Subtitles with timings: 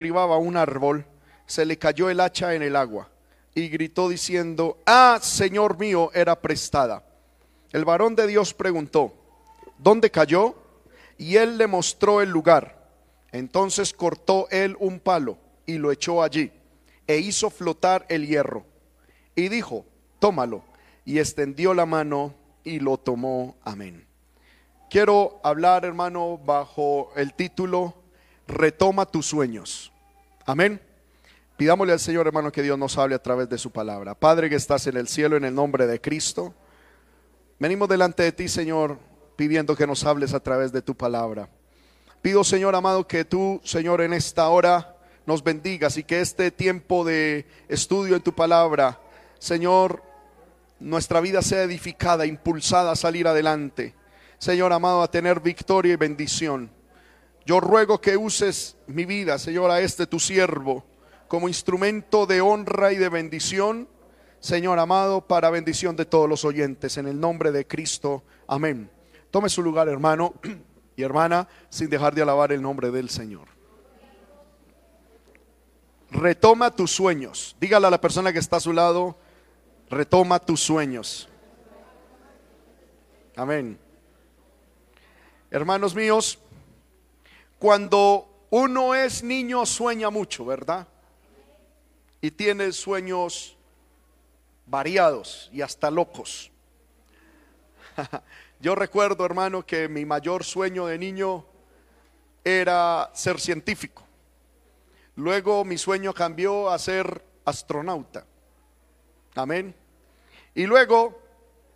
[0.00, 1.04] derribaba un árbol,
[1.44, 3.10] se le cayó el hacha en el agua
[3.54, 7.04] y gritó diciendo, ah, Señor mío, era prestada.
[7.70, 9.12] El varón de Dios preguntó,
[9.76, 10.54] ¿dónde cayó?
[11.18, 12.88] Y él le mostró el lugar.
[13.30, 15.36] Entonces cortó él un palo
[15.66, 16.50] y lo echó allí
[17.06, 18.64] e hizo flotar el hierro.
[19.36, 19.84] Y dijo,
[20.18, 20.64] tómalo.
[21.04, 23.56] Y extendió la mano y lo tomó.
[23.64, 24.06] Amén.
[24.88, 28.00] Quiero hablar, hermano, bajo el título,
[28.50, 29.89] Retoma tus sueños.
[30.50, 30.80] Amén.
[31.56, 34.16] Pidámosle al Señor, hermano, que Dios nos hable a través de su palabra.
[34.16, 36.52] Padre que estás en el cielo, en el nombre de Cristo.
[37.60, 38.98] Venimos delante de ti, Señor,
[39.36, 41.48] pidiendo que nos hables a través de tu palabra.
[42.20, 47.04] Pido, Señor amado, que tú, Señor, en esta hora nos bendigas y que este tiempo
[47.04, 48.98] de estudio en tu palabra,
[49.38, 50.02] Señor,
[50.80, 53.94] nuestra vida sea edificada, impulsada a salir adelante.
[54.38, 56.79] Señor amado, a tener victoria y bendición.
[57.46, 60.84] Yo ruego que uses mi vida, Señor, a este tu siervo,
[61.28, 63.88] como instrumento de honra y de bendición,
[64.40, 68.24] Señor amado, para bendición de todos los oyentes, en el nombre de Cristo.
[68.46, 68.90] Amén.
[69.30, 70.34] Tome su lugar, hermano
[70.96, 73.48] y hermana, sin dejar de alabar el nombre del Señor.
[76.10, 77.56] Retoma tus sueños.
[77.60, 79.16] Dígale a la persona que está a su lado,
[79.88, 81.28] retoma tus sueños.
[83.36, 83.78] Amén.
[85.50, 86.38] Hermanos míos,
[87.60, 90.88] cuando uno es niño sueña mucho, ¿verdad?
[92.22, 93.54] Y tiene sueños
[94.64, 96.50] variados y hasta locos.
[98.60, 101.44] Yo recuerdo, hermano, que mi mayor sueño de niño
[102.42, 104.04] era ser científico.
[105.16, 108.24] Luego mi sueño cambió a ser astronauta.
[109.34, 109.74] Amén.
[110.54, 111.20] Y luego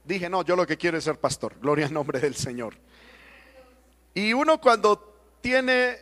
[0.02, 1.56] dije, no, yo lo que quiero es ser pastor.
[1.60, 2.74] Gloria al nombre del Señor.
[4.14, 5.14] Y uno cuando
[5.45, 5.98] tiene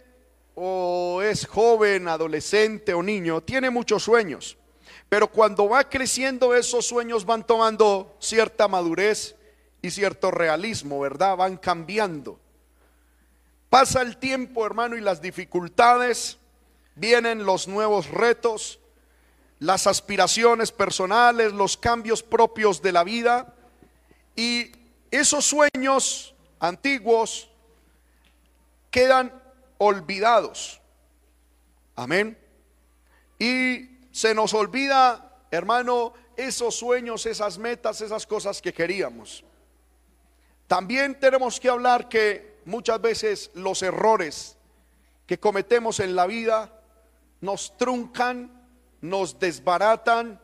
[0.55, 4.57] o es joven, adolescente o niño, tiene muchos sueños.
[5.09, 9.35] Pero cuando va creciendo esos sueños van tomando cierta madurez
[9.83, 11.37] y cierto realismo, ¿verdad?
[11.37, 12.39] Van cambiando.
[13.69, 16.39] Pasa el tiempo, hermano, y las dificultades
[16.95, 18.79] vienen los nuevos retos,
[19.59, 23.57] las aspiraciones personales, los cambios propios de la vida
[24.37, 24.71] y
[25.11, 27.49] esos sueños antiguos
[28.93, 29.42] quedan
[29.83, 30.81] olvidados.
[31.97, 32.39] Amén.
[33.39, 39.45] Y se nos olvida, hermano, esos sueños, esas metas, esas cosas que queríamos.
[40.69, 44.57] También tenemos que hablar que muchas veces los errores
[45.27, 46.81] que cometemos en la vida
[47.41, 48.53] nos truncan,
[49.01, 50.41] nos desbaratan,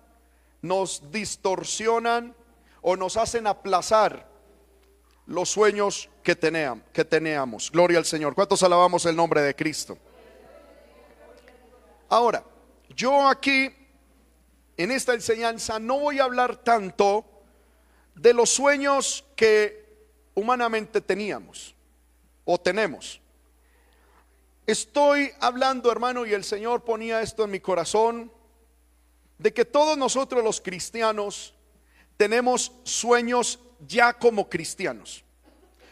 [0.62, 2.34] nos distorsionan
[2.82, 4.28] o nos hacen aplazar
[5.26, 7.70] los sueños que, teníamos.
[7.70, 8.34] Gloria al Señor.
[8.34, 9.96] ¿Cuántos alabamos el nombre de Cristo?
[12.10, 12.44] Ahora,
[12.94, 13.74] yo aquí,
[14.76, 17.24] en esta enseñanza, no voy a hablar tanto
[18.14, 19.86] de los sueños que
[20.34, 21.74] humanamente teníamos
[22.44, 23.22] o tenemos.
[24.66, 28.30] Estoy hablando, hermano, y el Señor ponía esto en mi corazón,
[29.38, 31.54] de que todos nosotros los cristianos
[32.18, 35.24] tenemos sueños ya como cristianos.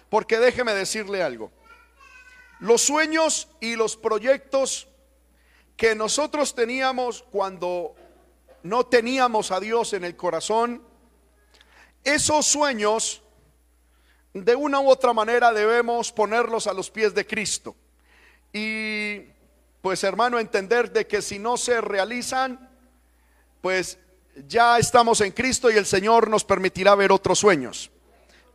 [0.08, 1.50] Porque déjeme decirle algo.
[2.60, 4.88] Los sueños y los proyectos
[5.76, 7.94] que nosotros teníamos cuando
[8.62, 10.82] no teníamos a Dios en el corazón,
[12.02, 13.22] esos sueños
[14.32, 17.76] de una u otra manera debemos ponerlos a los pies de Cristo.
[18.52, 19.20] Y
[19.82, 22.70] pues hermano, entender de que si no se realizan,
[23.60, 23.98] pues
[24.46, 27.90] ya estamos en Cristo y el Señor nos permitirá ver otros sueños.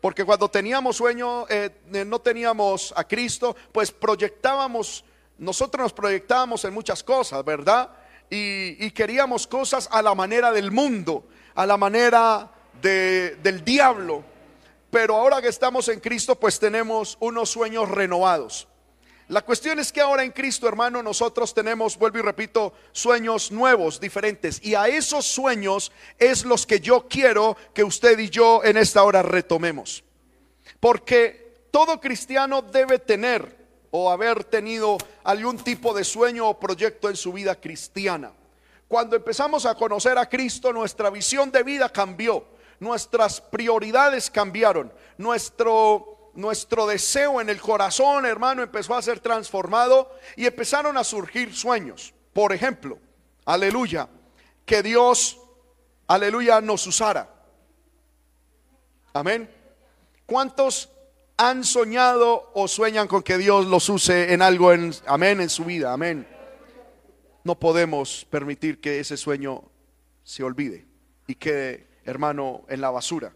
[0.02, 5.06] Porque cuando teníamos sueño, eh, eh, no teníamos a Cristo, pues proyectábamos,
[5.38, 7.92] nosotros nos proyectábamos en muchas cosas, ¿verdad?
[8.30, 12.50] Y, queríamos cosas a la manera del mundo, a la manera
[12.82, 14.24] del diablo.
[14.90, 18.68] Pero ahora que estamos en Cristo, pues tenemos unos sueños renovados.
[19.32, 23.98] La cuestión es que ahora en Cristo, hermano, nosotros tenemos, vuelvo y repito, sueños nuevos,
[23.98, 24.60] diferentes.
[24.62, 29.04] Y a esos sueños es los que yo quiero que usted y yo en esta
[29.04, 30.04] hora retomemos.
[30.82, 33.56] Porque todo cristiano debe tener
[33.90, 38.34] o haber tenido algún tipo de sueño o proyecto en su vida cristiana.
[38.90, 42.44] Cuando empezamos a conocer a Cristo, nuestra visión de vida cambió,
[42.82, 50.46] nuestras prioridades cambiaron, nuestro nuestro deseo en el corazón, hermano, empezó a ser transformado y
[50.46, 52.14] empezaron a surgir sueños.
[52.34, 53.00] Por ejemplo,
[53.46, 54.08] aleluya,
[54.66, 55.40] que Dios,
[56.08, 57.30] aleluya, nos usara.
[59.14, 59.50] Amén.
[60.26, 60.90] ¿Cuántos
[61.38, 65.66] han soñado o sueñan con que Dios los use en algo, en, amén, en su
[65.66, 65.92] vida?
[65.92, 66.28] Amén.
[67.44, 69.64] no podemos permitir que ese sueño
[70.24, 70.86] se olvide
[71.28, 73.34] y quede, hermano, en la basura.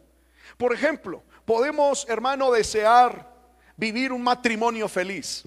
[0.57, 3.33] Por ejemplo, podemos, hermano, desear
[3.77, 5.43] vivir un matrimonio feliz.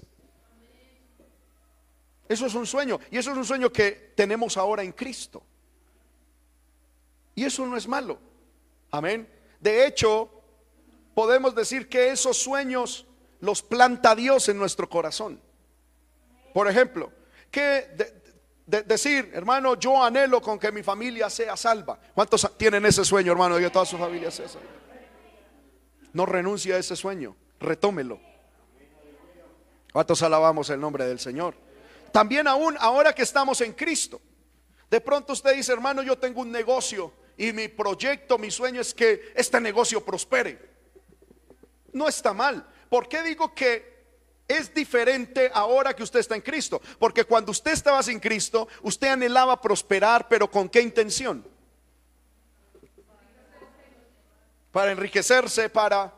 [2.27, 2.99] Eso es un sueño.
[3.11, 5.43] Y eso es un sueño que tenemos ahora en Cristo.
[7.35, 8.19] Y eso no es malo.
[8.91, 9.27] Amén.
[9.59, 10.29] De hecho,
[11.13, 13.05] podemos decir que esos sueños
[13.39, 15.41] los planta Dios en nuestro corazón.
[16.53, 17.11] Por ejemplo,
[17.49, 17.87] que
[18.65, 21.99] decir, hermano, yo anhelo con que mi familia sea salva.
[22.13, 24.67] ¿Cuántos tienen ese sueño, hermano, de que toda su familia sea salva?
[26.13, 28.19] No renuncie a ese sueño, retómelo.
[29.91, 31.55] ¿Cuántos alabamos el nombre del Señor?
[32.11, 34.21] También aún ahora que estamos en Cristo.
[34.89, 38.93] De pronto usted dice, hermano, yo tengo un negocio y mi proyecto, mi sueño es
[38.93, 40.59] que este negocio prospere.
[41.93, 42.67] No está mal.
[42.89, 43.99] ¿Por qué digo que
[44.47, 46.81] es diferente ahora que usted está en Cristo?
[46.97, 51.45] Porque cuando usted estaba sin Cristo, usted anhelaba prosperar, pero ¿con qué intención?
[54.71, 56.13] Para enriquecerse, para...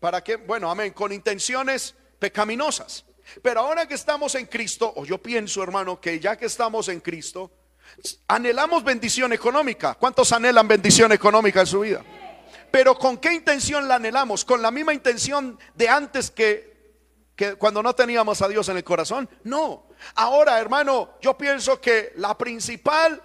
[0.00, 0.36] ¿Para qué?
[0.36, 3.04] Bueno, amén, con intenciones pecaminosas.
[3.40, 7.00] Pero ahora que estamos en Cristo, o yo pienso, hermano, que ya que estamos en
[7.00, 7.50] Cristo,
[8.28, 9.94] anhelamos bendición económica.
[9.94, 12.04] ¿Cuántos anhelan bendición económica en su vida?
[12.70, 14.44] Pero ¿con qué intención la anhelamos?
[14.44, 16.94] ¿Con la misma intención de antes que,
[17.36, 19.28] que cuando no teníamos a Dios en el corazón?
[19.44, 19.88] No.
[20.14, 23.22] Ahora, hermano, yo pienso que la principal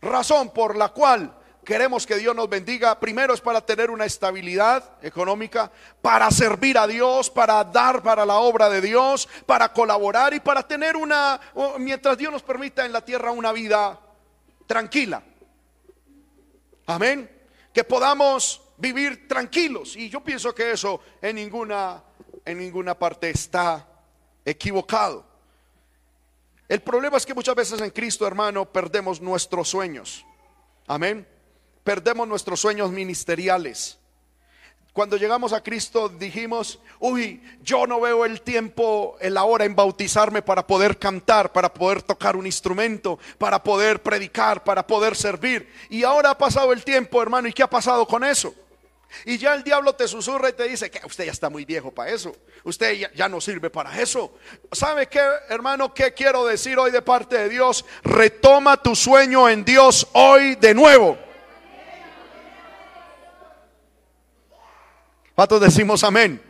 [0.00, 1.36] razón por la cual
[1.66, 5.70] queremos que Dios nos bendiga, primero es para tener una estabilidad económica,
[6.00, 10.66] para servir a Dios, para dar para la obra de Dios, para colaborar y para
[10.66, 11.40] tener una,
[11.78, 14.00] mientras Dios nos permita en la tierra, una vida
[14.68, 15.24] tranquila.
[16.86, 17.28] Amén.
[17.74, 19.96] Que podamos vivir tranquilos.
[19.96, 22.00] Y yo pienso que eso en ninguna,
[22.44, 23.84] en ninguna parte está
[24.44, 25.26] equivocado.
[26.68, 30.24] El problema es que muchas veces en Cristo, hermano, perdemos nuestros sueños.
[30.86, 31.35] Amén
[31.86, 33.96] perdemos nuestros sueños ministeriales.
[34.92, 40.42] Cuando llegamos a Cristo dijimos, uy, yo no veo el tiempo, la hora en bautizarme
[40.42, 45.72] para poder cantar, para poder tocar un instrumento, para poder predicar, para poder servir.
[45.88, 48.52] Y ahora ha pasado el tiempo, hermano, ¿y qué ha pasado con eso?
[49.24, 51.92] Y ya el diablo te susurra y te dice que usted ya está muy viejo
[51.92, 52.34] para eso.
[52.64, 54.34] Usted ya, ya, no sirve para eso.
[54.72, 55.94] ¿Sabe qué, hermano?
[55.94, 57.84] ¿Qué quiero decir hoy de parte de Dios?
[58.02, 61.25] Retoma tu sueño en Dios hoy de nuevo.
[65.36, 66.40] ¿Cuántos decimos amén?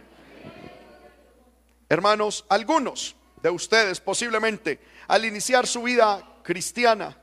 [1.88, 4.79] Hermanos, algunos de ustedes posiblemente
[5.09, 7.19] al iniciar su vida cristiana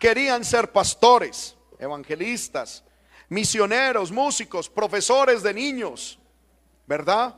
[0.00, 2.82] querían ser pastores, evangelistas,
[3.28, 6.18] misioneros, músicos, profesores de niños,
[6.88, 7.36] ¿verdad?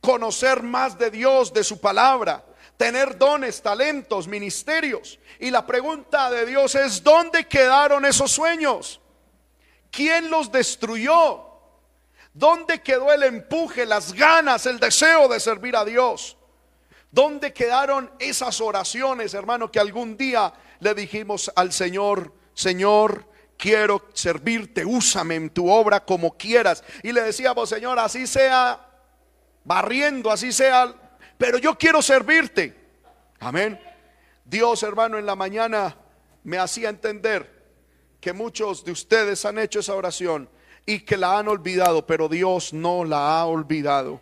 [0.00, 2.44] Conocer más de Dios, de su palabra,
[2.76, 5.20] tener dones, talentos, ministerios.
[5.38, 9.00] Y la pregunta de Dios es, ¿dónde quedaron esos sueños?
[9.92, 11.49] ¿Quién los destruyó?
[12.32, 16.36] ¿Dónde quedó el empuje, las ganas, el deseo de servir a Dios?
[17.10, 24.84] ¿Dónde quedaron esas oraciones, hermano, que algún día le dijimos al Señor, Señor, quiero servirte,
[24.84, 26.84] úsame en tu obra como quieras?
[27.02, 28.86] Y le decíamos, Señor, así sea
[29.64, 30.94] barriendo, así sea,
[31.36, 32.76] pero yo quiero servirte.
[33.40, 33.80] Amén.
[34.44, 35.96] Dios, hermano, en la mañana
[36.44, 37.60] me hacía entender
[38.20, 40.48] que muchos de ustedes han hecho esa oración
[40.86, 44.20] y que la han olvidado, pero Dios no la ha olvidado.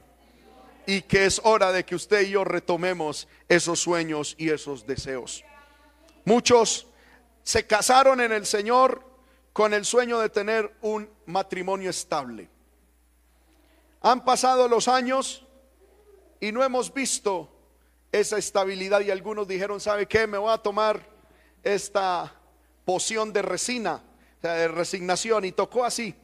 [0.87, 5.45] Y que es hora de que usted y yo retomemos esos sueños y esos deseos.
[6.25, 6.87] Muchos
[7.43, 9.03] se casaron en el Señor
[9.53, 12.49] con el sueño de tener un matrimonio estable.
[14.01, 15.45] Han pasado los años
[16.41, 17.51] y no hemos visto
[18.13, 20.27] esa estabilidad y algunos dijeron, ¿sabe qué?
[20.27, 21.01] Me voy a tomar
[21.63, 22.33] esta
[22.85, 24.03] poción de resina,
[24.41, 26.15] de resignación y tocó así.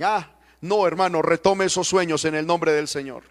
[0.00, 0.28] Ah,
[0.60, 3.22] no, hermano, retome esos sueños en el nombre del Señor.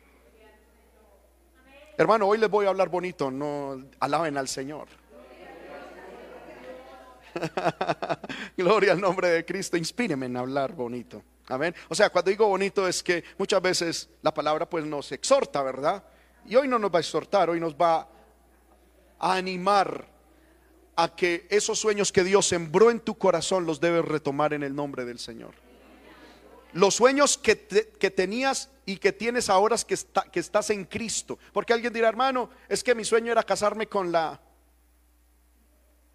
[1.98, 4.88] Hermano, hoy les voy a hablar bonito, no alaben al Señor.
[8.58, 11.24] Gloria al nombre de Cristo, inspíreme en hablar bonito.
[11.48, 11.76] Amén.
[11.90, 16.04] O sea, cuando digo bonito es que muchas veces la palabra pues nos exhorta, ¿verdad?
[16.46, 18.08] Y hoy no nos va a exhortar, hoy nos va
[19.20, 20.08] a animar
[20.96, 24.76] a que esos sueños que Dios sembró en tu corazón los debes retomar en el
[24.76, 25.63] nombre del Señor
[26.74, 29.98] los sueños que, tenías y que tienes ahora que,
[30.32, 31.40] que estás en Cristo.
[31.52, 34.40] Porque alguien dirá, hermano, es que mi sueño era casarme con la,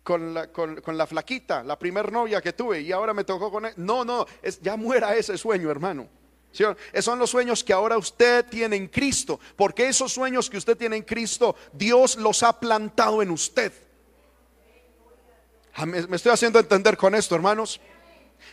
[0.03, 3.67] con la, con, la flaquita, la primer novia que tuve, y ahora me tocó con
[3.67, 3.75] él.
[3.77, 6.09] No, no, es, ya muera ese sueño, hermano.
[6.51, 6.65] ¿Sí?
[6.93, 10.79] Esos son los sueños que ahora usted tiene en Cristo, porque esos sueños que usted
[10.79, 13.71] tiene en Cristo, Dios los ha plantado en usted.
[15.87, 17.81] Me estoy haciendo entender con esto, hermanos.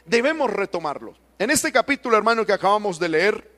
[0.05, 1.17] Debemos retomarlos.
[1.37, 3.51] En este capítulo, hermano, que acabamos de leer,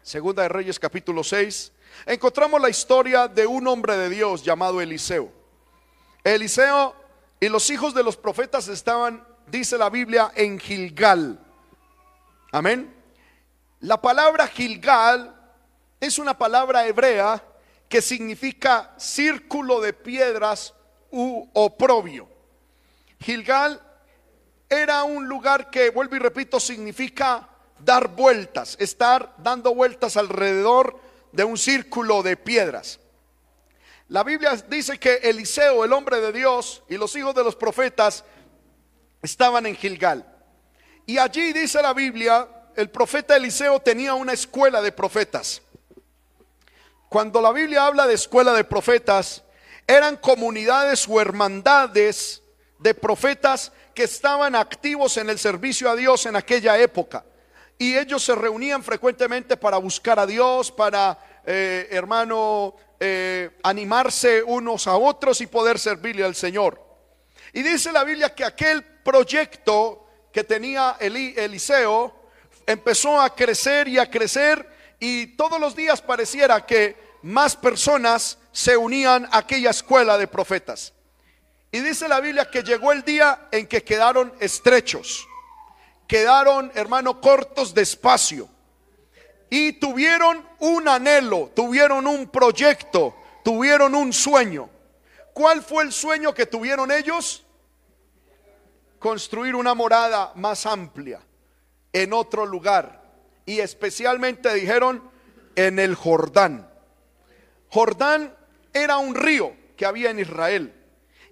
[0.00, 1.72] Segunda de Reyes capítulo 6,
[2.06, 5.32] encontramos la historia de un hombre de Dios llamado Eliseo.
[6.22, 6.94] Eliseo
[7.40, 11.40] y los hijos de los profetas estaban, dice la Biblia, en Gilgal.
[12.52, 12.94] Amén.
[13.80, 15.34] La palabra Gilgal
[15.98, 17.42] es una palabra hebrea
[17.88, 20.74] que significa círculo de piedras
[21.10, 22.28] u oprobio.
[23.18, 23.80] Gilgal
[24.82, 30.98] era un lugar que, vuelvo y repito, significa dar vueltas, estar dando vueltas alrededor
[31.32, 33.00] de un círculo de piedras.
[34.08, 38.24] La Biblia dice que Eliseo, el hombre de Dios, y los hijos de los profetas
[39.22, 40.26] estaban en Gilgal.
[41.06, 45.62] Y allí dice la Biblia, el profeta Eliseo tenía una escuela de profetas.
[47.08, 49.42] Cuando la Biblia habla de escuela de profetas,
[49.86, 52.42] eran comunidades o hermandades
[52.78, 57.24] de profetas que estaban activos en el servicio a Dios en aquella época.
[57.78, 64.86] Y ellos se reunían frecuentemente para buscar a Dios, para, eh, hermano, eh, animarse unos
[64.86, 66.80] a otros y poder servirle al Señor.
[67.52, 72.14] Y dice la Biblia que aquel proyecto que tenía Eliseo
[72.66, 78.76] empezó a crecer y a crecer y todos los días pareciera que más personas se
[78.76, 80.93] unían a aquella escuela de profetas.
[81.74, 85.26] Y dice la Biblia que llegó el día en que quedaron estrechos,
[86.06, 88.48] quedaron, hermano, cortos de espacio.
[89.50, 94.70] Y tuvieron un anhelo, tuvieron un proyecto, tuvieron un sueño.
[95.32, 97.44] ¿Cuál fue el sueño que tuvieron ellos?
[99.00, 101.20] Construir una morada más amplia
[101.92, 103.02] en otro lugar.
[103.46, 105.10] Y especialmente dijeron
[105.56, 106.70] en el Jordán.
[107.68, 108.32] Jordán
[108.72, 110.83] era un río que había en Israel.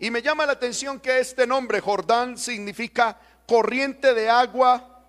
[0.02, 3.16] Y me llama la atención que este nombre, Jordán, significa
[3.46, 5.04] corriente de agua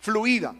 [0.00, 0.56] fluida.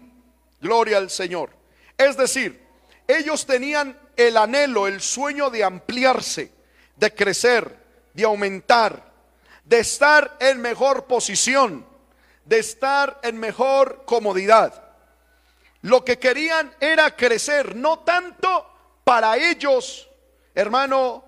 [0.61, 1.51] Gloria al Señor.
[1.99, 2.65] Es decir,
[3.09, 6.53] ellos tenían el anhelo, el sueño de ampliarse,
[6.95, 7.77] de crecer,
[8.15, 9.11] de aumentar,
[9.65, 11.85] de estar en mejor posición,
[12.45, 14.85] de estar en mejor comodidad.
[15.81, 18.71] Lo que querían era crecer, no tanto
[19.03, 20.09] para ellos,
[20.55, 21.25] hermano,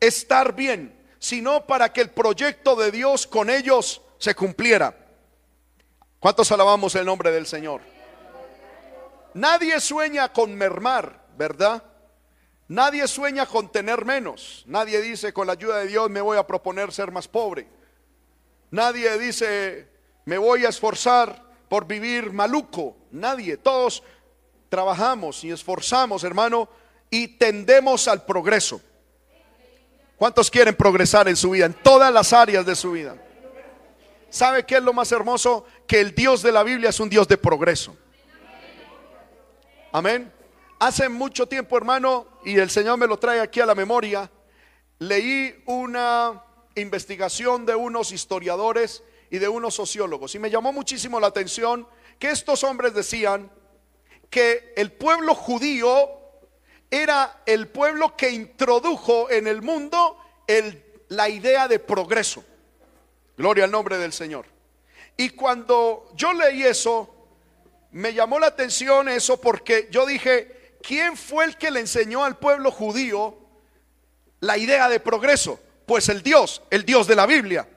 [0.00, 4.96] estar bien, sino para que el proyecto de Dios con ellos se cumpliera.
[6.20, 7.80] ¿Cuántos alabamos el nombre del Señor?
[9.34, 11.82] Nadie sueña con mermar, ¿verdad?
[12.66, 14.64] Nadie sueña con tener menos.
[14.66, 17.68] Nadie dice, con la ayuda de Dios me voy a proponer ser más pobre.
[18.70, 19.88] Nadie dice,
[20.24, 22.96] me voy a esforzar por vivir maluco.
[23.10, 23.56] Nadie.
[23.56, 24.02] Todos
[24.68, 26.68] trabajamos y esforzamos, hermano,
[27.10, 28.80] y tendemos al progreso.
[30.18, 31.66] ¿Cuántos quieren progresar en su vida?
[31.66, 33.16] En todas las áreas de su vida.
[34.28, 35.64] ¿Sabe qué es lo más hermoso?
[35.86, 37.96] Que el Dios de la Biblia es un Dios de progreso.
[39.92, 40.32] Amén.
[40.80, 44.30] Hace mucho tiempo, hermano, y el Señor me lo trae aquí a la memoria,
[44.98, 46.42] leí una
[46.74, 50.34] investigación de unos historiadores y de unos sociólogos.
[50.34, 51.86] Y me llamó muchísimo la atención
[52.18, 53.50] que estos hombres decían
[54.30, 56.10] que el pueblo judío
[56.90, 60.18] era el pueblo que introdujo en el mundo
[61.08, 62.44] la idea de progreso.
[63.36, 64.46] Gloria al nombre del Señor.
[65.16, 67.14] Y cuando yo leí eso,
[67.92, 72.38] me llamó la atención eso porque yo dije, ¿quién fue el que le enseñó al
[72.38, 73.36] pueblo judío
[74.40, 75.60] la idea de progreso?
[75.86, 77.68] Pues el Dios, el Dios de la Biblia.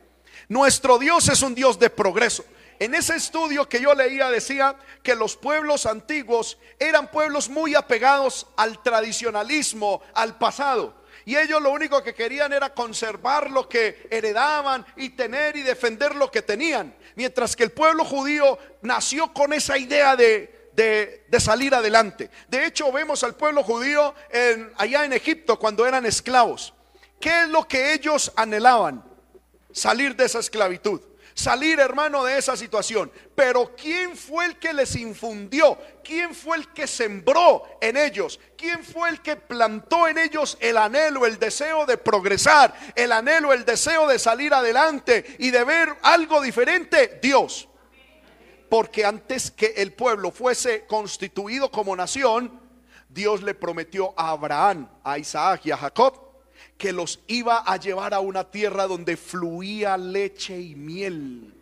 [0.49, 2.43] Nuestro Dios es un Dios de progreso.
[2.81, 8.47] En ese estudio que yo leía decía que los pueblos antiguos eran pueblos muy apegados
[8.57, 10.95] al tradicionalismo, al pasado.
[11.23, 16.15] Y ellos lo único que querían era conservar lo que heredaban y tener y defender
[16.15, 16.95] lo que tenían.
[17.13, 22.31] Mientras que el pueblo judío nació con esa idea de, de, salir adelante.
[22.47, 26.73] De hecho, vemos al pueblo judío en, allá en Egipto cuando eran esclavos.
[27.19, 29.05] ¿Qué es lo que ellos anhelaban?
[29.71, 31.10] Salir de esa esclavitud
[31.41, 33.11] salir, hermano, de esa situación.
[33.35, 35.77] Pero ¿quién fue el que les infundió?
[36.03, 38.39] ¿Quién fue el que sembró en ellos?
[38.57, 43.51] ¿Quién fue el que plantó en ellos el anhelo, el deseo de progresar, el anhelo,
[43.53, 47.19] el deseo de salir adelante y de ver algo diferente?
[47.21, 47.67] Dios.
[48.69, 52.61] Porque antes que el pueblo fuese constituido como nación,
[53.09, 56.30] Dios le prometió a Abraham, a Isaac y a Jacob
[56.81, 61.53] que los iba a llevar a una tierra donde fluía leche y miel.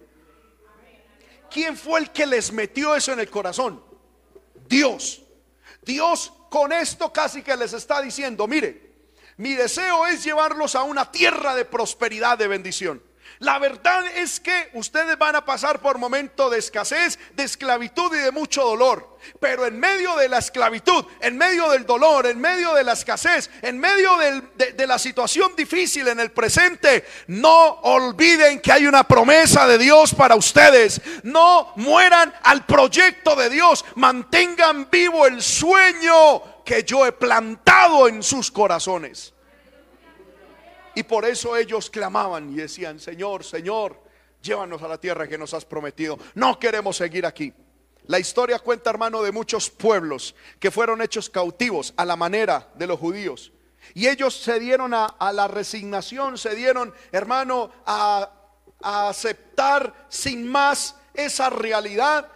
[1.51, 3.83] ¿Quién fue el que les metió eso en el corazón?
[4.69, 5.21] Dios.
[5.83, 8.93] Dios con esto casi que les está diciendo, mire,
[9.35, 13.03] mi deseo es llevarlos a una tierra de prosperidad, de bendición.
[13.37, 18.19] La verdad es que ustedes van a pasar por momentos de escasez, de esclavitud y
[18.19, 19.17] de mucho dolor.
[19.39, 23.49] Pero en medio de la esclavitud, en medio del dolor, en medio de la escasez,
[23.61, 29.67] en medio de, la situación difícil en el presente, no olviden que hay una promesa
[29.67, 31.01] de Dios para ustedes.
[31.23, 33.85] No mueran al proyecto de Dios.
[33.95, 39.33] Mantengan vivo el sueño que yo he plantado en sus corazones.
[40.99, 44.03] Y por eso ellos clamaban y decían, Señor, Señor,
[44.41, 46.19] llévanos a la tierra que nos has prometido.
[46.35, 47.53] No queremos seguir aquí.
[48.07, 52.85] La historia cuenta, hermano, de muchos pueblos que fueron hechos cautivos a la manera de
[52.85, 53.53] los judíos.
[53.93, 58.33] Y ellos se dieron a, la resignación, se dieron, hermano, a,
[58.81, 62.29] aceptar sin más esa realidad.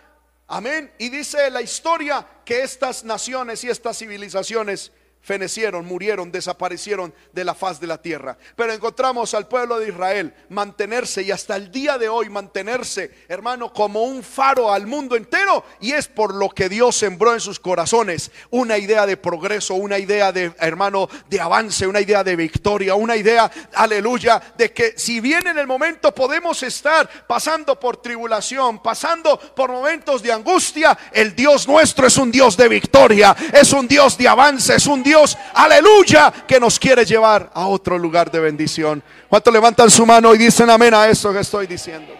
[0.47, 0.89] Amén.
[0.99, 4.93] Y dice la historia que estas naciones y estas civilizaciones
[5.23, 8.37] fenecieron, murieron, desaparecieron de la faz de la tierra.
[8.57, 13.73] Pero encontramos al pueblo de Israel mantenerse y hasta el día de hoy mantenerse, hermano,
[13.73, 15.63] como un faro al mundo entero.
[15.79, 19.97] Y es por lo que Dios sembró en sus corazones una idea de progreso, una
[19.97, 25.21] idea de, hermano, de avance, una idea de victoria, una idea, aleluya, de que si
[25.21, 31.33] bien en el momento podemos estar pasando por tribulación, pasando por momentos de angustia, el
[31.33, 35.12] Dios nuestro es un Dios de victoria, es un Dios de avance, es un Dios
[35.13, 39.03] Dios, aleluya, que nos quiere llevar a otro lugar de bendición.
[39.29, 42.11] ¿Cuánto levantan su mano y dicen amén a eso que estoy diciendo?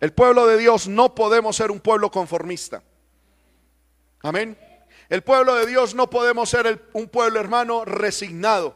[0.00, 2.82] El pueblo de Dios no podemos ser un pueblo conformista.
[4.22, 4.56] Amén.
[5.10, 8.74] El pueblo de Dios no podemos ser un pueblo hermano resignado.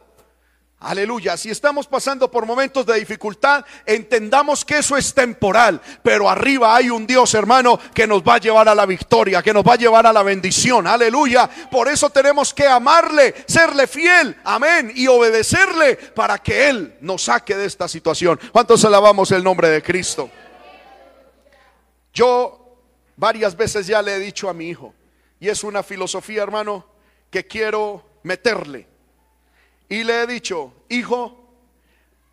[0.79, 6.75] Aleluya, si estamos pasando por momentos de dificultad, entendamos que eso es temporal, pero arriba
[6.75, 9.73] hay un Dios hermano que nos va a llevar a la victoria, que nos va
[9.73, 10.85] a llevar a la bendición.
[10.85, 17.23] Aleluya, por eso tenemos que amarle, serle fiel, amén, y obedecerle para que Él nos
[17.23, 18.39] saque de esta situación.
[18.51, 20.29] ¿Cuántos alabamos el nombre de Cristo?
[22.13, 22.77] Yo
[23.15, 24.93] varias veces ya le he dicho a mi hijo,
[25.39, 26.85] y es una filosofía hermano
[27.31, 28.96] que quiero meterle
[29.89, 31.47] y le he dicho, hijo,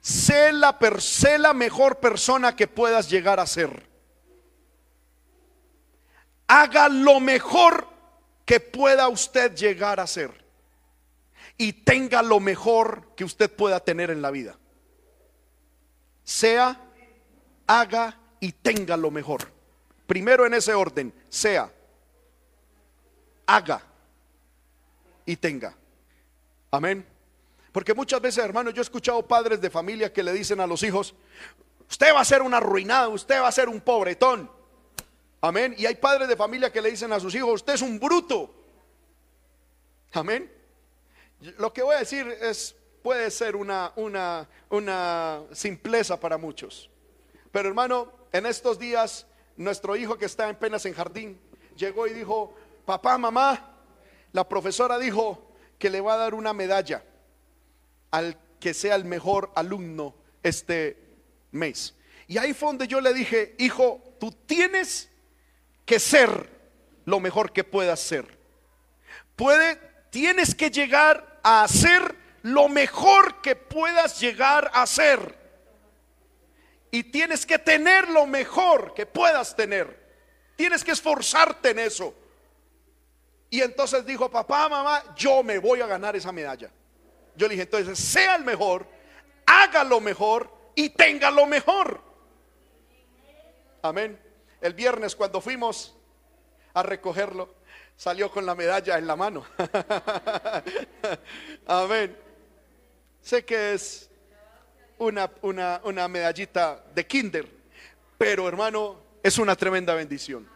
[0.01, 3.89] sé la, sé la mejor persona que puedas llegar a ser.
[6.47, 7.89] Haga lo mejor
[8.45, 10.45] que pueda usted llegar a ser.
[11.57, 14.59] Y tenga lo mejor que usted pueda tener en la vida.
[16.25, 16.81] Sea,
[17.67, 19.53] haga y tenga lo mejor.
[20.07, 21.73] Primero en ese orden, sea,
[23.47, 23.83] haga
[25.25, 25.75] y tenga.
[26.71, 27.14] Amén.
[27.75, 30.85] Porque muchas veces, hermano, yo he escuchado padres de familia que le dicen a los
[30.85, 31.13] hijos,
[31.91, 34.49] usted va a ser un arruinado, usted va a ser un pobretón.
[35.41, 35.75] Amén.
[35.77, 38.55] Y hay padres de familia que le dicen a sus hijos, usted es un bruto.
[40.13, 40.49] Amén.
[41.59, 46.89] Lo que voy a decir es, puede ser una, una, una simpleza para muchos.
[47.51, 51.41] Pero hermano, en estos días, nuestro hijo que está en penas en jardín,
[51.77, 53.81] llegó y dijo, papá, mamá,
[54.31, 57.03] la profesora dijo que le va a dar una medalla
[58.15, 60.97] al que sea el mejor alumno este
[61.51, 61.97] mes.
[62.29, 65.11] Y ahí fue donde yo le dije, hijo, tú tienes
[65.85, 66.49] que ser
[67.07, 68.39] lo mejor que puedas ser.
[69.35, 75.37] Puede, tienes que llegar a ser lo mejor que puedas llegar a ser.
[76.93, 80.05] Y tienes que tener lo mejor que puedas tener.
[80.55, 82.15] Tienes que esforzarte en eso.
[83.51, 86.71] Y entonces dijo, papá, mamá, yo me voy a ganar esa medalla.
[87.37, 88.87] Yo le dije, entonces, sea el mejor,
[89.47, 92.01] haga lo mejor y tenga lo mejor.
[93.83, 94.19] Amén.
[94.61, 95.95] El viernes cuando fuimos
[96.73, 97.55] a recogerlo,
[97.97, 99.45] salió con la medalla en la mano.
[101.67, 102.17] Amén.
[103.21, 104.11] Sé que es
[104.99, 107.49] una, una, una medallita de kinder,
[108.19, 110.49] pero hermano, es una tremenda bendición.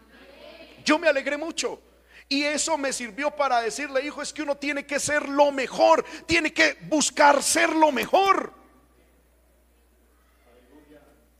[0.85, 1.81] Yo me alegré mucho.
[2.29, 6.05] Y eso me sirvió para decirle, hijo, es que uno tiene que ser lo mejor,
[6.27, 8.53] tiene que buscar ser lo mejor.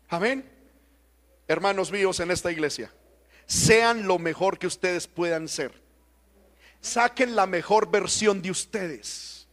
[0.09, 0.51] Amén.
[1.46, 2.90] Hermanos míos en esta iglesia,
[3.46, 5.72] sean lo mejor que ustedes puedan ser.
[6.81, 9.46] Saquen la mejor versión de ustedes.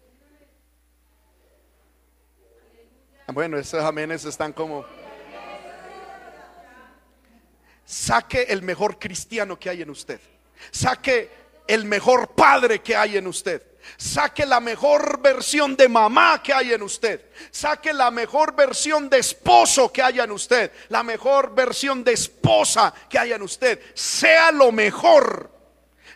[3.27, 4.85] Bueno, esos amenes están como...
[7.83, 10.21] Saque el mejor cristiano que hay en usted.
[10.71, 11.31] Saque
[11.67, 13.61] el mejor padre que hay en usted.
[13.97, 17.29] Saque la mejor versión de mamá que hay en usted.
[17.51, 20.71] Saque la mejor versión de esposo que haya en usted.
[20.89, 23.79] La mejor versión de esposa que haya en usted.
[23.93, 25.51] Sea lo mejor.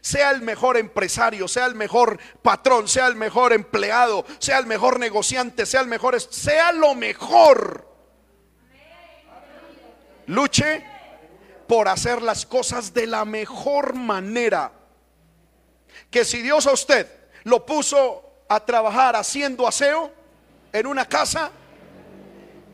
[0.02, 4.97] sea el mejor empresario, sea el mejor patrón, sea el mejor empleado, sea el mejor
[4.97, 7.86] negociante, sea el mejor, sea lo mejor.
[10.28, 10.86] Luche
[11.70, 14.72] por hacer las cosas de la mejor manera.
[16.10, 17.08] Que si Dios a usted
[17.44, 20.12] lo puso a trabajar haciendo aseo
[20.74, 21.52] en una casa,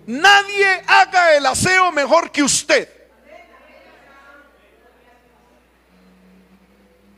[0.07, 2.89] nadie haga el aseo mejor que usted.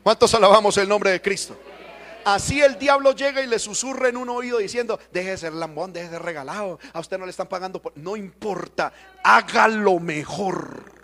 [0.02, 1.56] ¿Cuántos alabamos el nombre de Cristo?
[2.24, 5.92] Así el diablo llega y le susurra en un oído diciendo, deje de ser lambón,
[5.92, 10.97] deje de ser regalado, a usted no le están pagando, no importa, hágalo mejor.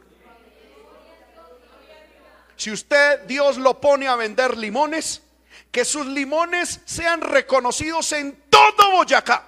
[2.56, 5.22] Si usted, Dios lo pone a vender limones,
[5.70, 9.44] que sus limones sean reconocidos en todo Boyacá.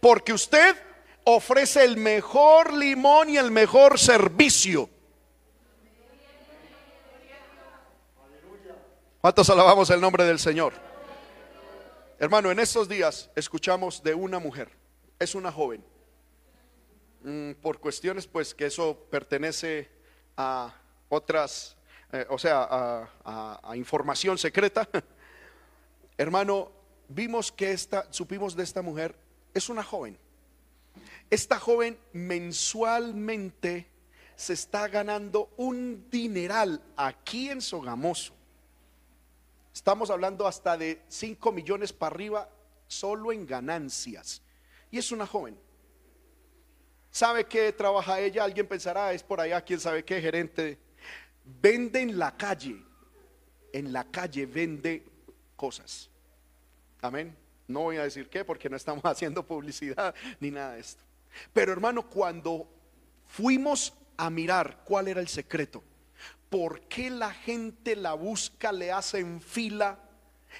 [0.00, 0.76] Porque usted
[1.24, 4.90] ofrece el mejor limón y el mejor servicio.
[9.20, 10.74] ¿Cuántos alabamos el nombre del Señor?
[12.18, 14.68] Hermano, en estos días escuchamos de una mujer,
[15.18, 15.84] es una joven,
[17.22, 19.90] mm, por cuestiones pues que eso pertenece
[20.36, 20.74] a
[21.08, 21.76] otras
[22.12, 24.86] eh, o sea, a, información secreta,
[26.18, 26.70] hermano,
[27.08, 29.16] vimos que esta, supimos de esta mujer,
[29.54, 30.18] es una joven.
[31.30, 33.88] Esta joven mensualmente
[34.36, 38.34] se está ganando un dineral aquí en Sogamoso.
[39.72, 42.48] Estamos hablando hasta de 5 millones para arriba
[42.88, 44.42] solo en ganancias.
[44.90, 45.58] Y es una joven.
[47.10, 48.44] ¿Sabe qué trabaja ella?
[48.44, 50.78] Alguien pensará, es por allá, quién sabe qué, gerente
[51.44, 52.82] vende en la calle,
[53.72, 55.04] en la calle vende
[55.56, 56.10] cosas.
[57.00, 57.36] Amén.
[57.68, 61.02] No voy a decir qué porque no estamos haciendo publicidad ni nada de esto.
[61.52, 62.68] Pero hermano, cuando
[63.26, 65.82] fuimos a mirar cuál era el secreto,
[66.50, 69.98] por qué la gente la busca, le hace en fila,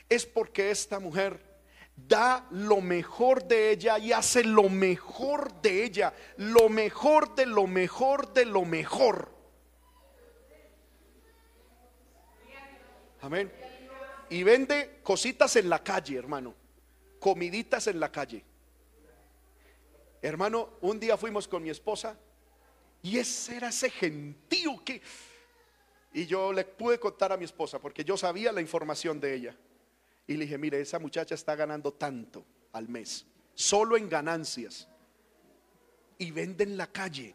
[0.08, 1.52] es porque esta mujer
[1.94, 7.66] da lo mejor de ella y hace lo mejor de ella, lo mejor de lo
[7.66, 9.41] mejor de lo mejor.
[13.22, 13.52] Amén.
[14.30, 16.54] Y vende cositas en la calle, hermano.
[17.20, 18.44] Comiditas en la calle.
[20.20, 22.16] Hermano, un día fuimos con mi esposa
[23.00, 25.00] y ese era ese gentío que...
[26.14, 29.56] Y yo le pude contar a mi esposa porque yo sabía la información de ella.
[30.26, 34.88] Y le dije, mire, esa muchacha está ganando tanto al mes, solo en ganancias.
[36.18, 37.34] Y vende en la calle.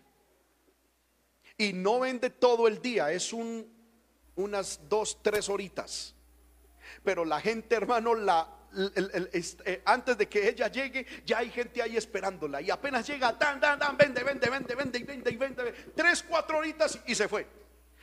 [1.58, 3.77] Y no vende todo el día, es un
[4.38, 6.16] unas dos, tres horitas.
[7.04, 11.98] Pero la gente, hermano, la, eh, antes de que ella llegue, ya hay gente ahí
[11.98, 12.62] esperándola.
[12.62, 16.60] Y apenas llega, dan, dan, dan, vende, vende, vende, vende, vende, vende, vende, tres, cuatro
[16.60, 17.46] horitas y se fue.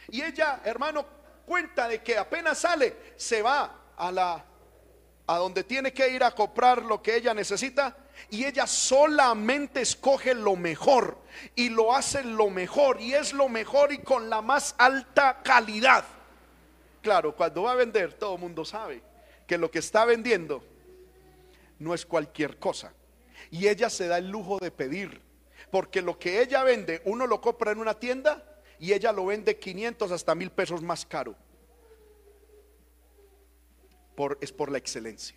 [0.09, 1.07] Y ella, hermano,
[1.47, 4.45] cuenta de que apenas sale, se va a la
[5.27, 7.97] a donde tiene que ir a comprar lo que ella necesita
[8.31, 11.19] y ella solamente escoge lo mejor
[11.55, 16.05] y lo hace lo mejor y es lo mejor y con la más alta calidad.
[17.05, 19.03] Claro, cuando va a vender, todo el mundo sabe
[19.47, 20.65] que lo que está vendiendo
[21.79, 22.95] no es cualquier cosa.
[23.51, 25.21] Y ella se da el lujo de pedir,
[25.71, 28.43] porque lo que ella vende, uno lo compra en una tienda
[28.79, 31.37] y ella lo vende 500 hasta mil pesos más caro.
[34.15, 35.37] Por, es por la excelencia.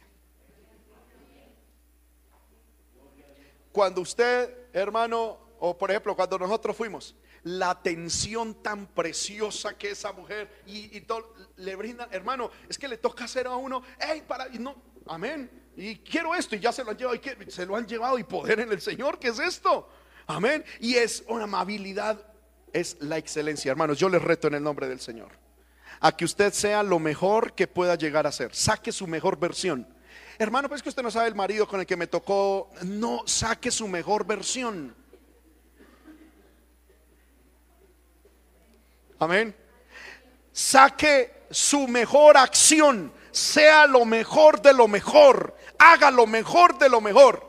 [3.73, 7.13] Cuando usted, hermano, o por ejemplo, cuando nosotros fuimos,
[7.47, 12.97] la atención tan preciosa que esa mujer y, todo, le brinda hermano, es que le
[12.97, 14.75] toca hacer a uno, hey, para, no,
[15.07, 18.19] amén, y quiero esto, y ya se lo han llevado, y se lo han llevado,
[18.19, 19.89] y poder en el Señor, ¿qué es esto?
[20.25, 22.21] Amén, y es una amabilidad,
[22.73, 25.29] es la excelencia, hermanos, yo les reto en el nombre del Señor,
[26.01, 29.87] a que usted sea lo mejor que pueda llegar a ser, saque su mejor versión.
[30.37, 33.71] Hermano, pues que usted no sabe el marido con el que me tocó, no saque
[33.71, 34.93] su mejor versión.
[39.19, 39.55] Amén.
[40.51, 47.01] Saque su mejor acción, sea lo mejor de lo mejor, haga lo mejor de lo
[47.01, 47.47] mejor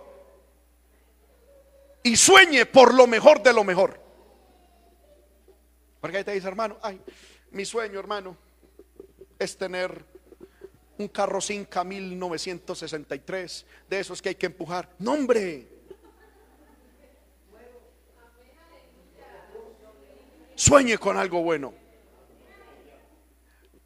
[2.08, 4.00] y sueñe por lo mejor de lo mejor.
[6.00, 7.00] Porque ahí te dice, hermano, ay,
[7.50, 8.36] mi sueño, hermano,
[9.38, 10.04] es tener
[10.96, 14.88] un carro Cinca 1963, de esos que hay que empujar.
[14.98, 15.77] No, hombre.
[20.58, 21.72] Sueñe con algo bueno.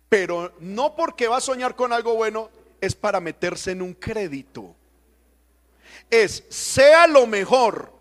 [0.09, 2.49] Pero no porque va a soñar con algo bueno
[2.81, 4.75] es para meterse en un crédito.
[6.09, 7.93] Es, sea lo mejor.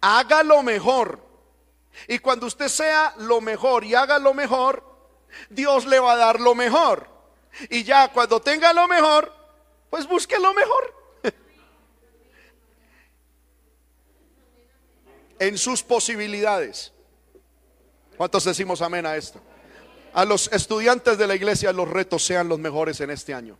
[0.00, 1.24] Haga lo mejor.
[2.08, 4.82] Y cuando usted sea lo mejor y haga lo mejor,
[5.48, 7.08] Dios le va a dar lo mejor.
[7.70, 9.32] Y ya cuando tenga lo mejor,
[9.88, 10.92] pues busque lo mejor.
[15.38, 16.90] en sus posibilidades.
[18.16, 19.40] ¿Cuántos decimos amén a esto?
[20.12, 23.58] A los estudiantes de la iglesia los retos sean los mejores en este año.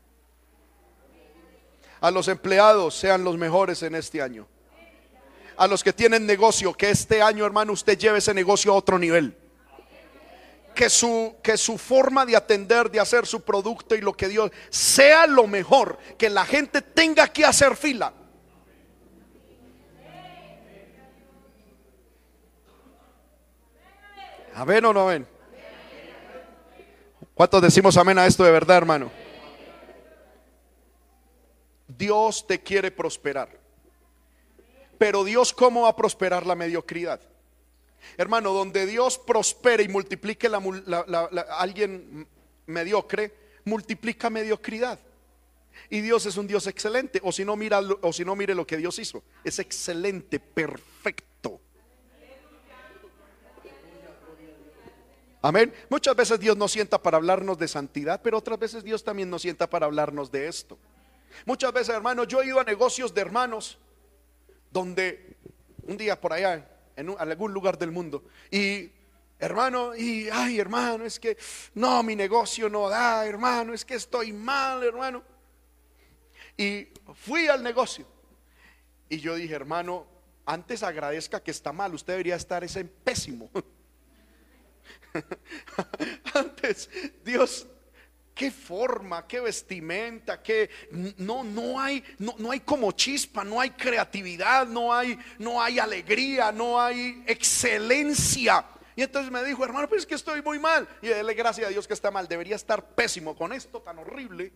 [2.01, 4.47] A los empleados sean los mejores en este año.
[5.57, 8.99] A los que tienen negocio, que este año, hermano, usted lleve ese negocio a otro
[8.99, 9.37] nivel.
[10.75, 14.51] Que su, que su forma de atender, de hacer su producto y lo que Dios
[14.71, 15.99] sea lo mejor.
[16.19, 18.13] Que la gente tenga que hacer fila.
[24.55, 25.27] ¿Amén o no ven?
[27.35, 29.11] ¿Cuántos decimos amén a esto de verdad, hermano?
[31.89, 33.49] Dios te quiere prosperar.
[34.97, 37.21] Pero Dios, ¿cómo va a prosperar la mediocridad?
[38.17, 40.63] Hermano, donde Dios prospere y multiplique la,
[41.59, 42.29] alguien
[42.67, 45.01] mediocre, multiplica mediocridad.
[45.91, 47.21] Y Dios es un Dios excelente.
[47.25, 49.25] O si no, mira, o si no, mire lo que Dios hizo.
[49.43, 51.34] Es excelente, perfecto.
[55.45, 55.75] Amén.
[55.91, 59.43] Muchas veces Dios nos sienta para hablarnos de santidad, pero otras veces Dios también nos
[59.43, 60.79] sienta para hablarnos de esto.
[61.45, 63.77] Muchas veces, hermano, yo he ido a negocios de hermanos
[64.71, 65.37] donde
[65.83, 68.91] un día por allá, en, algún lugar del mundo, y
[69.39, 71.37] hermano, y ay, hermano, es que
[71.75, 75.23] no, mi negocio no da, hermano, es que estoy mal, hermano.
[76.57, 78.07] Y fui al negocio
[79.11, 80.07] y yo dije, hermano,
[80.47, 83.51] antes agradezca que está mal, usted debería estar ese pésimo.
[86.35, 86.91] Antes,
[87.25, 87.67] Dios,
[88.35, 90.69] qué forma, qué vestimenta, qué
[91.19, 95.79] no no hay no, no, hay como chispa, no hay creatividad, no hay no hay
[95.79, 98.67] alegría, no hay excelencia.
[98.97, 101.71] Y entonces me dijo, "Hermano, pues es que estoy muy mal." Y dele gracias a
[101.71, 104.53] Dios que está mal, debería estar pésimo con esto tan horrible.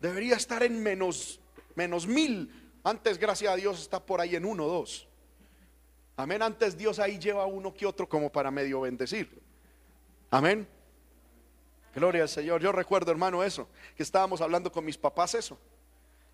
[0.00, 1.40] Debería estar en menos
[1.74, 2.52] menos mil.
[2.84, 5.07] Antes, gracias a Dios, está por ahí en uno, dos.
[6.18, 6.42] Amén.
[6.42, 9.40] Antes Dios ahí lleva uno que otro como para medio bendecir.
[10.32, 10.66] Amén.
[11.94, 12.60] Gloria al Señor.
[12.60, 15.56] Yo recuerdo, hermano, eso, que estábamos hablando con mis papás eso.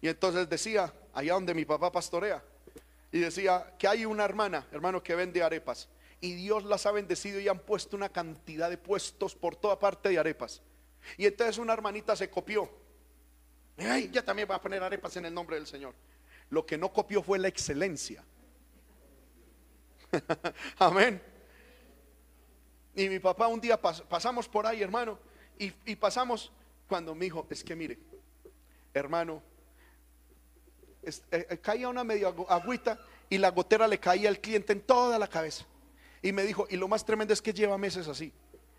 [0.01, 2.43] Y entonces decía, allá donde mi papá pastorea,
[3.13, 5.91] y decía que hay una hermana, hermano, que vende arepas.
[6.19, 10.09] Y Dios las ha bendecido y han puesto una cantidad de puestos por toda parte
[10.09, 10.63] de arepas.
[11.19, 12.71] Y entonces una hermanita se copió.
[13.77, 15.95] Ay, ya también va a poner arepas en el nombre del Señor.
[16.49, 18.25] Lo que no copió fue la excelencia.
[20.79, 21.21] Amén.
[22.95, 25.19] Y mi papá un día pasamos por ahí, hermano,
[25.59, 26.53] y, pasamos
[26.89, 27.99] cuando me dijo, es que mire,
[28.93, 29.43] hermano,
[31.03, 32.99] eh, eh, caía una media agüita
[33.29, 35.65] y la gotera le caía al cliente en toda la cabeza.
[36.23, 38.33] Y me dijo, y lo más tremendo es que lleva meses así.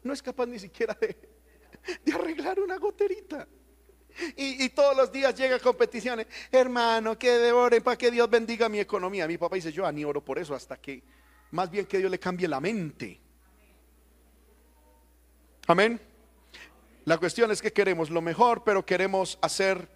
[0.03, 1.15] No es capaz ni siquiera de,
[2.13, 3.47] arreglar una goterita.
[4.37, 8.79] Y, todos los días llega a competiciones, hermano, que devoren para que Dios bendiga mi
[8.79, 9.27] economía.
[9.27, 11.03] Mi papá dice, yo ni oro por eso hasta que
[11.55, 13.19] más bien que Dios le cambie la mente.
[15.67, 15.99] Amén.
[17.05, 19.87] La cuestión es que queremos lo mejor, pero queremos hacer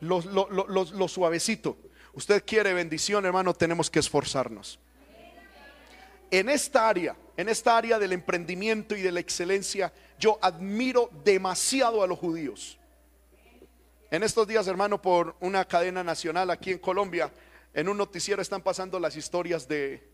[0.00, 1.78] lo, suavecito.
[2.12, 4.80] Usted quiere bendición, hermano, tenemos que esforzarnos.
[6.30, 12.02] En esta área, en esta área del emprendimiento y de la excelencia, yo admiro demasiado
[12.02, 12.78] a los judíos.
[14.10, 17.32] En estos días, hermano, por una cadena nacional aquí en Colombia,
[17.74, 20.08] en un noticiero están pasando las historias de,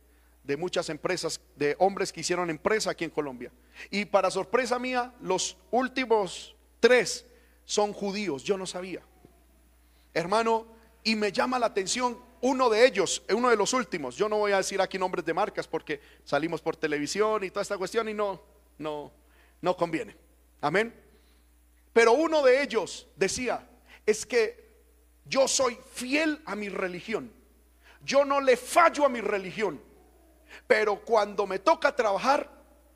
[0.58, 3.52] muchas empresas, de hombres que hicieron empresa aquí en Colombia.
[3.90, 7.26] Y para sorpresa mía, los últimos tres
[7.64, 9.02] son judíos, yo no sabía.
[10.14, 10.66] Hermano,
[11.02, 14.16] y me llama la atención uno de ellos, uno de los últimos.
[14.16, 17.62] Yo no voy a decir aquí nombres de marcas porque salimos por televisión y toda
[17.62, 18.42] esta cuestión y no,
[18.78, 19.12] no,
[19.60, 20.16] no conviene.
[20.60, 20.94] Amén.
[21.92, 23.68] Pero uno de ellos decía,
[24.04, 24.66] es que
[25.24, 27.32] yo soy fiel a mi religión.
[28.06, 29.82] Yo no le fallo a mi religión,
[30.68, 32.48] pero cuando me toca trabajar,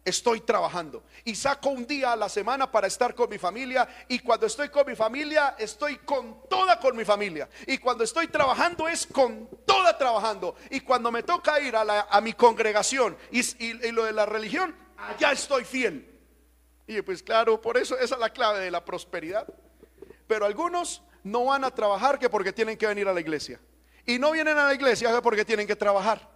[0.05, 1.03] estoy trabajando.
[1.25, 3.89] Y saco un día a la semana para estar con mi familia.
[4.07, 7.49] Y cuando estoy con mi familia, estoy con toda con mi familia.
[7.67, 10.55] Y cuando estoy trabajando es con toda trabajando.
[10.71, 15.33] Y cuando me toca ir a, mi congregación y, y lo de la religión, allá
[15.33, 16.07] estoy fiel.
[16.87, 19.53] Y pues claro, por eso esa es la clave de la prosperidad.
[20.29, 23.61] Pero algunos no van a trabajar que porque tienen que venir a la iglesia.
[24.07, 26.29] Y no vienen a la iglesia porque tienen que trabajar.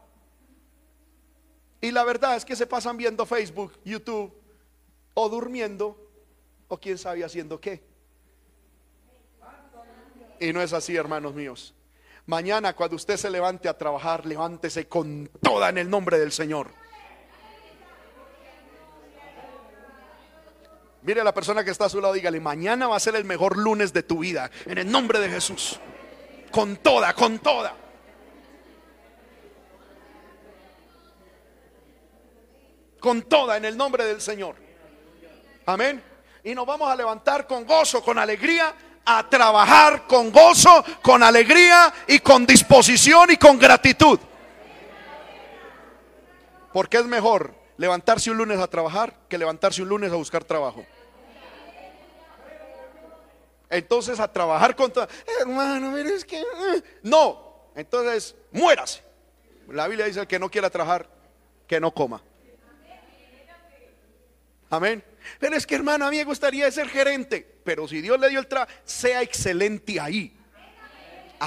[1.81, 4.35] Y la verdad es que se pasan viendo Facebook, YouTube,
[5.13, 5.99] o durmiendo,
[6.69, 7.85] o quién sabe haciendo qué.
[10.41, 11.75] Y no es así, hermanos míos.
[12.27, 16.71] Mañana cuando usted se levante a trabajar, levántese con toda en el nombre del Señor.
[21.03, 23.25] Mire a la persona que está a su lado, dígale, mañana va a ser el
[23.25, 25.79] mejor lunes de tu vida, en el nombre de Jesús.
[26.55, 27.75] Con toda, con toda.
[33.01, 34.55] Con toda, en el nombre del Señor.
[35.67, 36.01] Amén.
[36.45, 38.73] Y nos vamos a levantar con gozo, con alegría,
[39.05, 44.21] a trabajar con gozo, con alegría y con disposición y con gratitud.
[46.73, 50.87] Porque es mejor levantarse un lunes a trabajar que levantarse un lunes a buscar trabajo.
[53.75, 55.09] Entonces a trabajar contra,
[55.41, 56.83] hermano, mire, es que eh".
[57.03, 59.03] no, entonces muérase.
[59.69, 61.09] La Biblia dice que no quiera trabajar,
[61.67, 62.23] que no coma.
[64.71, 65.03] Amén.
[65.41, 68.39] Pero es que hermano, a mí me gustaría ser gerente, pero si Dios le dio
[68.39, 70.37] el trabajo, sea excelente ahí.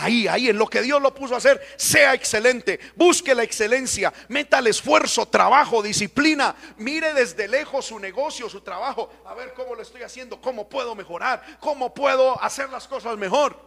[0.02, 2.80] Ahí, ahí, en lo que Dios lo puso a hacer, sea excelente.
[2.96, 6.56] Busque la excelencia, meta el esfuerzo, trabajo, disciplina.
[6.78, 9.12] Mire desde lejos su negocio, su trabajo.
[9.26, 13.60] A ver cómo lo estoy haciendo, cómo puedo mejorar, cómo puedo hacer las cosas mejor.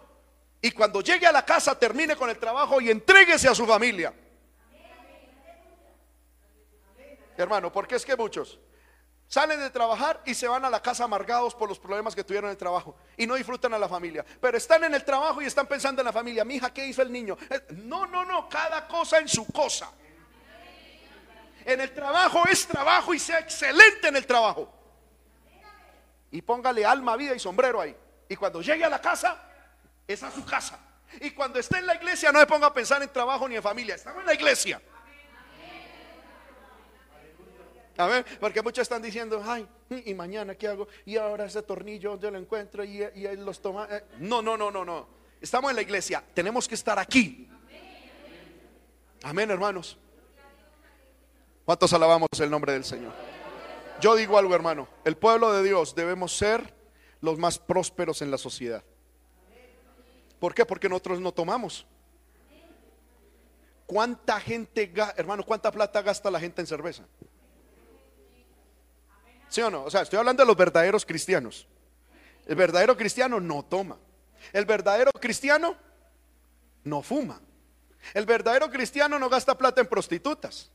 [0.63, 4.13] Y cuando llegue a la casa, termine con el trabajo y entréguese a su familia.
[7.37, 8.59] Hermano, porque es que muchos
[9.31, 12.49] Salen de trabajar y se van a la casa amargados por los problemas que tuvieron
[12.49, 14.25] en el trabajo y no disfrutan a la familia.
[14.41, 16.45] Pero están en el trabajo y están pensando en la familia.
[16.45, 17.39] Mi hija, ¿qué hizo el niño?
[17.49, 19.89] Eh, no, no, no, cada cosa en su cosa.
[21.65, 24.69] En el trabajo es trabajo y sea excelente en el trabajo.
[26.33, 27.97] Y póngale alma, vida y sombrero ahí.
[28.29, 29.41] Y cuando llegue a la casa,
[30.09, 30.77] es a su casa.
[31.21, 33.63] Y cuando esté en la iglesia, no se ponga a pensar en trabajo ni en
[33.63, 33.95] familia.
[33.95, 34.83] Estamos en la iglesia.
[37.97, 39.67] A ver, porque muchos están diciendo, ay,
[40.07, 40.89] ¿y mañana qué hago?
[41.05, 43.89] Y ahora ese tornillo yo lo encuentro y, él los toma.
[43.91, 45.07] Eh, no, no, no, no, no.
[45.41, 47.49] Estamos en la iglesia, tenemos que estar aquí.
[49.23, 49.99] Amén, hermanos.
[51.65, 53.13] ¿Cuántos alabamos el nombre del Señor?
[54.01, 54.89] Yo digo algo, hermano.
[55.05, 56.75] El pueblo de Dios debemos ser
[57.21, 58.83] los más prósperos en la sociedad.
[60.39, 60.65] ¿Por qué?
[60.65, 61.87] Porque nosotros no tomamos.
[63.87, 67.05] ¿Cuánta gente, hermano, cuánta plata gasta la gente en cerveza?
[69.51, 69.85] ¿Sí o no?
[69.85, 71.67] O sea, estoy hablando de los verdaderos cristianos.
[72.47, 73.99] El verdadero cristiano no toma.
[74.53, 75.77] El verdadero cristiano
[76.85, 77.41] no fuma.
[78.15, 80.71] El verdadero cristiano no gasta plata en prostitutas.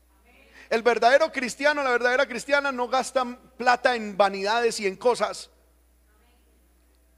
[0.68, 3.24] El verdadero cristiano, la verdadera cristiana no gasta
[3.56, 5.50] plata en vanidades y en cosas.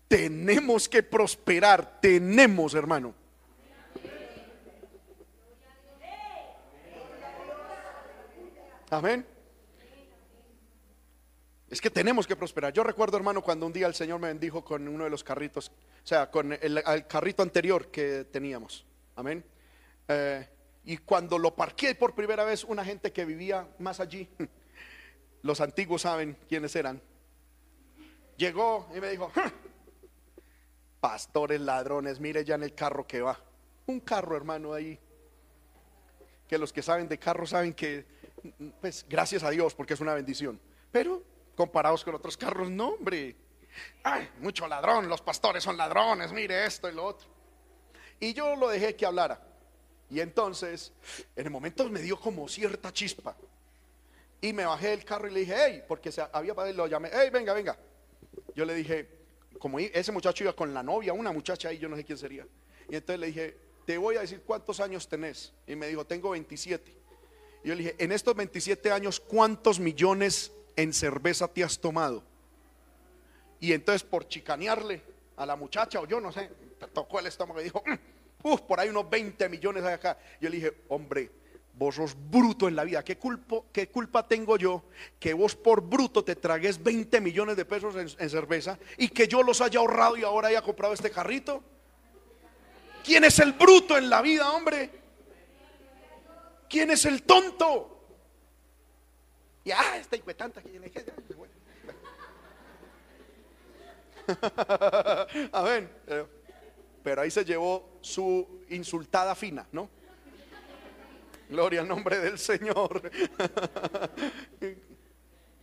[0.06, 3.14] Tenemos que prosperar, tenemos, hermano.
[8.90, 9.26] Amén.
[11.70, 12.72] Es que tenemos que prosperar.
[12.72, 15.68] Yo recuerdo, hermano, cuando un día el Señor me bendijo con uno de los carritos,
[15.68, 18.86] o sea, con el, carrito anterior que teníamos.
[19.16, 19.44] Amén.
[20.08, 20.48] Eh,
[20.84, 24.26] y cuando lo parqué por primera vez, una gente que vivía más allí,
[25.42, 27.02] los antiguos saben quiénes eran,
[28.38, 29.30] llegó y me dijo,
[31.00, 33.38] pastores, ladrones, mire ya en el carro que va.
[33.86, 34.98] Un carro, hermano, ahí.
[36.48, 38.06] Que los que saben de carro saben que,
[38.80, 40.58] pues, gracias a Dios, porque es una bendición.
[40.90, 41.22] Pero
[41.58, 42.70] comparados con otros carros.
[42.70, 43.34] No, hombre.
[44.04, 47.28] Ay, mucho ladrón, los pastores son ladrones, mire esto y lo otro.
[48.20, 49.44] Y yo lo dejé que hablara.
[50.08, 50.92] Y entonces,
[51.34, 53.36] en el momento me dio como cierta chispa.
[54.40, 57.10] Y me bajé del carro y le dije, hey, porque se había para lo llamé,
[57.12, 57.76] hey, venga, venga.
[58.54, 59.08] Yo le dije,
[59.58, 62.46] como ese muchacho iba con la novia, una muchacha ahí, yo no sé quién sería.
[62.88, 65.52] Y entonces le dije, te voy a decir cuántos años tenés.
[65.66, 66.96] Y me dijo, tengo 27.
[67.64, 72.22] Y yo le dije, en estos 27 años, ¿cuántos millones en cerveza te has tomado?
[73.58, 75.02] Y entonces por chicanearle
[75.36, 76.48] a la muchacha, o yo no sé,
[76.92, 80.16] tocó el estómago y dijo, mm, uff, por ahí unos 20 millones de acá.
[80.40, 81.32] Yo le dije, hombre,
[81.74, 83.02] vos sos bruto en la vida.
[83.02, 83.18] ¿Qué,
[83.72, 84.84] ¿Qué culpa tengo yo
[85.18, 89.26] que vos por bruto te tragues 20 millones de pesos en, en, cerveza y que
[89.26, 91.60] yo los haya ahorrado y ahora haya comprado este carrito?
[93.04, 94.90] ¿Quién es el bruto en la vida, hombre?
[96.68, 97.97] ¿Quién es el tonto?
[99.64, 100.78] Y ah, está tanta que
[105.52, 105.90] Amén.
[107.02, 109.88] Pero ahí se llevó su insultada fina, ¿no?
[111.48, 113.10] Gloria al nombre del Señor.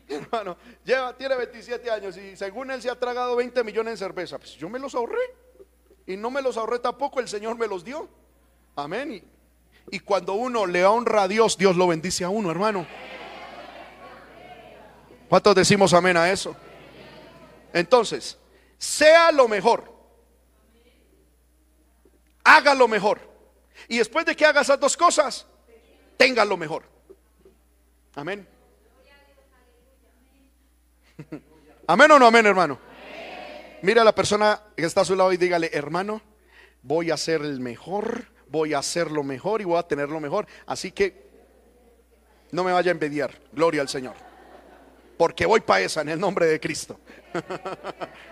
[0.08, 4.38] Hermano, lleva, tiene 27 años y según él se ha tragado 20 millones de cerveza.
[4.38, 5.22] Pues yo me los ahorré.
[6.08, 8.08] Y no me los ahorré tampoco, el Señor me los dio.
[8.76, 9.24] Amén.
[9.92, 12.86] Y cuando uno le honra a Dios, Dios lo bendice a uno, hermano.
[15.30, 16.56] ¿Cuántos decimos amén a eso?
[17.74, 18.38] Entonces,
[18.78, 19.94] sea lo mejor.
[22.44, 23.20] Haga lo mejor.
[23.88, 25.46] Y después de que haga esas dos cosas,
[26.18, 26.84] tenga lo mejor.
[28.16, 28.48] Amén.
[31.88, 32.80] Amén o no amén, hermano.
[33.82, 36.22] Mira a la persona que está a su lado y dígale, hermano,
[36.82, 40.20] voy a ser el mejor, voy a hacer lo mejor y voy a tener lo
[40.20, 40.48] mejor.
[40.66, 41.26] Así que
[42.52, 43.40] no me vaya a envidiar.
[43.52, 44.16] Gloria al Señor.
[45.18, 47.00] Porque voy para esa en el nombre de Cristo.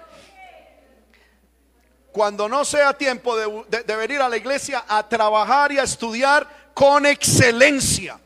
[2.11, 7.05] Cuando no sea tiempo de, venir a la iglesia a trabajar y a estudiar con
[7.05, 8.19] excelencia.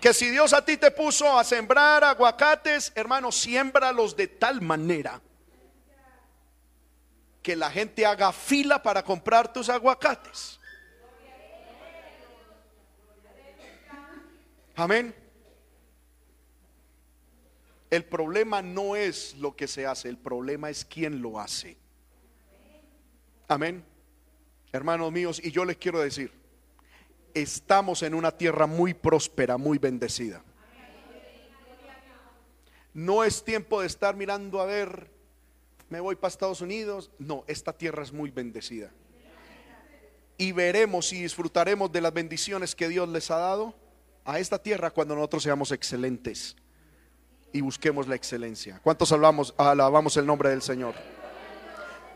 [0.00, 5.20] Que si Dios a ti te puso a sembrar aguacates, hermano, siémbralos de tal manera
[7.42, 10.60] que la gente haga fila para comprar tus aguacates.
[14.74, 15.14] Amén.
[17.90, 21.76] El problema no es lo que se hace, el problema es quién lo hace.
[23.46, 23.84] Amén.
[24.72, 26.32] Hermanos míos, y yo les quiero decir,
[27.32, 30.42] estamos en una tierra muy próspera, muy bendecida.
[32.92, 35.10] No es tiempo de estar mirando a ver,
[35.88, 37.10] me voy para Estados Unidos.
[37.18, 38.90] No, esta tierra es muy bendecida.
[40.38, 43.74] Y veremos y disfrutaremos de las bendiciones que Dios les ha dado
[44.24, 46.56] a esta tierra cuando nosotros seamos excelentes
[47.56, 48.78] y busquemos la excelencia.
[48.82, 50.94] ¿Cuántos hablamos, alabamos el nombre del Señor?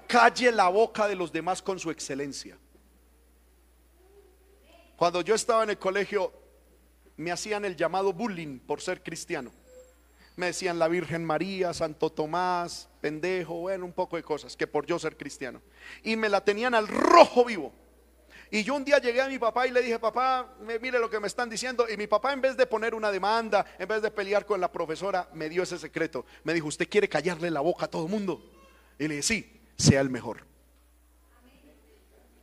[0.07, 2.59] Calle la boca de los demás con su excelencia.
[4.97, 6.31] Cuando yo estaba en el colegio,
[7.17, 9.51] me hacían el llamado bullying por ser cristiano.
[10.37, 14.85] Me decían la Virgen María, Santo Tomás, pendejo, bueno, un poco de cosas, que por
[14.85, 15.63] yo ser cristiano.
[16.03, 17.73] Y me la tenían al rojo vivo.
[18.51, 21.21] Y yo un día llegué a mi papá y le dije, papá, mire lo que
[21.21, 21.87] me están diciendo.
[21.89, 24.73] Y mi papá en vez de poner una demanda, en vez de pelear con la
[24.73, 26.27] profesora, me dio ese secreto.
[26.43, 28.43] Me dijo, ¿usted quiere callarle la boca a todo el mundo?
[28.99, 30.45] Y le dije, sí, sea el mejor.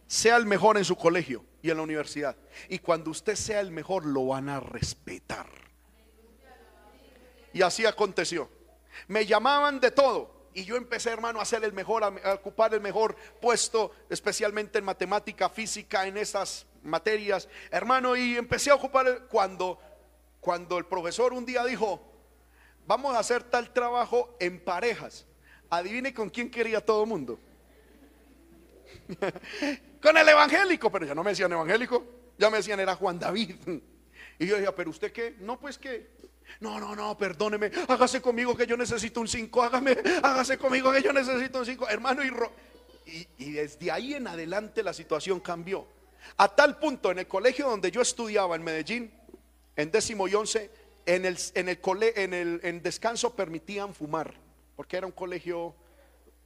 [0.07, 2.37] Sea el mejor en su colegio y en la universidad.
[2.69, 5.47] Y cuando usted sea el mejor, lo van a respetar.
[7.51, 8.49] Y así aconteció.
[9.09, 10.36] Me llamaban de todo.
[10.57, 14.85] Y yo empecé, hermano, a ser el mejor, a, ocupar el mejor puesto, especialmente en
[14.85, 17.47] matemática, física, en esas materias.
[17.69, 19.79] Hermano, y empecé a ocupar cuando,
[20.39, 22.01] cuando el profesor un día dijo,
[22.87, 25.27] vamos a hacer tal trabajo en parejas.
[25.69, 27.39] Adivine con quién quería todo el mundo.
[30.01, 32.03] con el evangélico, pero ya no me decían evangélico,
[32.35, 33.57] ya me decían era Juan David.
[34.39, 35.35] Y yo decía, pero usted qué?
[35.39, 36.11] No, pues qué.
[36.59, 41.01] No, no, no, perdóneme, hágase conmigo que yo necesito un 5, hágame, hágase conmigo que
[41.01, 42.21] yo necesito un 5, hermano.
[43.05, 45.87] Y, y, desde ahí en adelante la situación cambió.
[46.37, 49.11] A tal punto, en el colegio donde yo estudiaba en Medellín,
[49.75, 50.71] en décimo y once,
[51.05, 51.79] en el, en el,
[52.15, 54.33] en el en descanso permitían fumar,
[54.75, 55.75] porque era un colegio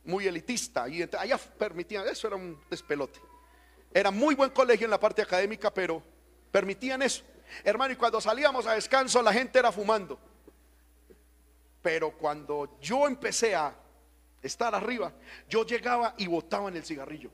[0.04, 3.20] muy elitista y allá permitían, eso era un despelote.
[3.94, 6.02] Era muy buen colegio en la parte académica, pero
[6.52, 7.24] permitían eso.
[7.64, 10.18] Hermano, y cuando salíamos a descanso la gente era fumando.
[11.82, 13.74] Pero cuando yo empecé a
[14.42, 15.12] estar arriba,
[15.50, 17.32] yo llegaba y en el cigarrillo.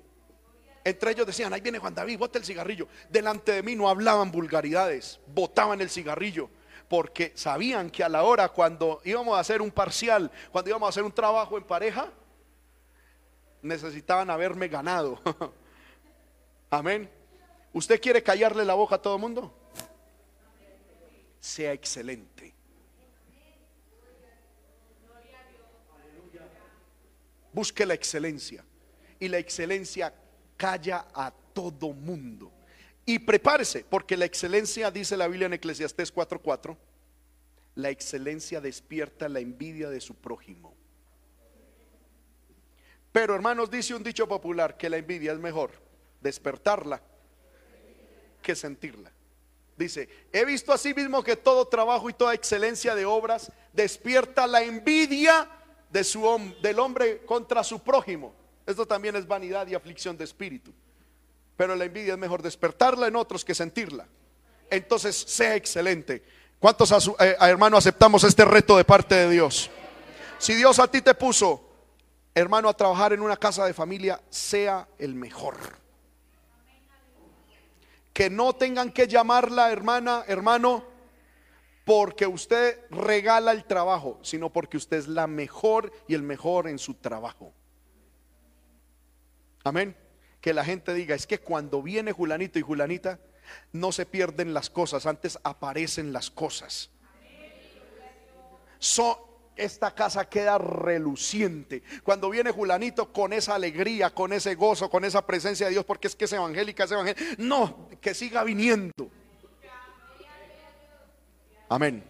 [0.83, 2.87] Entre ellos decían, ahí viene Juan David, bota el cigarrillo.
[3.09, 6.49] Delante de mí no hablaban vulgaridades, botaban el cigarrillo.
[6.87, 10.89] Porque sabían que a la hora cuando íbamos a hacer un parcial, cuando íbamos a
[10.91, 12.09] hacer un trabajo en pareja,
[13.61, 15.19] necesitaban haberme ganado.
[16.69, 17.09] Amén.
[17.73, 19.53] ¿Usted quiere callarle la boca a todo el mundo?
[21.47, 22.53] Sea excelente.
[27.53, 28.65] Busque la excelencia.
[29.17, 30.13] Y la excelencia
[30.57, 32.51] calla a todo mundo.
[33.05, 36.77] Y prepárese, porque la excelencia, dice la Biblia en Eclesiastés 4:4,
[37.75, 40.75] la excelencia despierta la envidia de su prójimo.
[43.13, 45.71] Pero hermanos, dice un dicho popular que la envidia es mejor
[46.19, 47.01] despertarla
[48.41, 49.13] que sentirla.
[49.77, 54.63] Dice, he visto así mismo que todo trabajo y toda excelencia de obras despierta la
[54.63, 55.47] envidia
[55.91, 58.33] de su, del hombre contra su prójimo.
[58.65, 60.73] Esto también es vanidad y aflicción de espíritu.
[61.55, 64.07] Pero la envidia es mejor despertarla en otros que sentirla.
[64.71, 66.23] Entonces, sea excelente.
[66.59, 69.69] ¿Cuántos a eh, hermano aceptamos este reto de parte de Dios?
[70.39, 71.69] Si Dios a ti te puso,
[72.33, 75.86] hermano, a trabajar en una casa de familia, sea el mejor
[78.17, 80.83] que no tengan que llamarla hermana, hermano,
[81.85, 86.79] porque usted regala el trabajo, sino porque usted es la mejor y el mejor en
[86.79, 87.53] su trabajo.
[89.63, 89.95] Amén.
[90.41, 93.19] Que la gente diga, es que cuando viene Julanito y Julanita,
[93.71, 96.89] no se pierden las cosas, antes aparecen las cosas.
[98.79, 99.26] So,
[99.57, 101.83] esta casa queda reluciente.
[102.03, 106.07] Cuando viene Julanito con esa alegría, con ese gozo, con esa presencia de Dios, porque
[106.07, 107.35] es que es evangélica, es evangélica.
[107.37, 109.09] No, que siga viniendo.
[111.69, 112.03] Amén.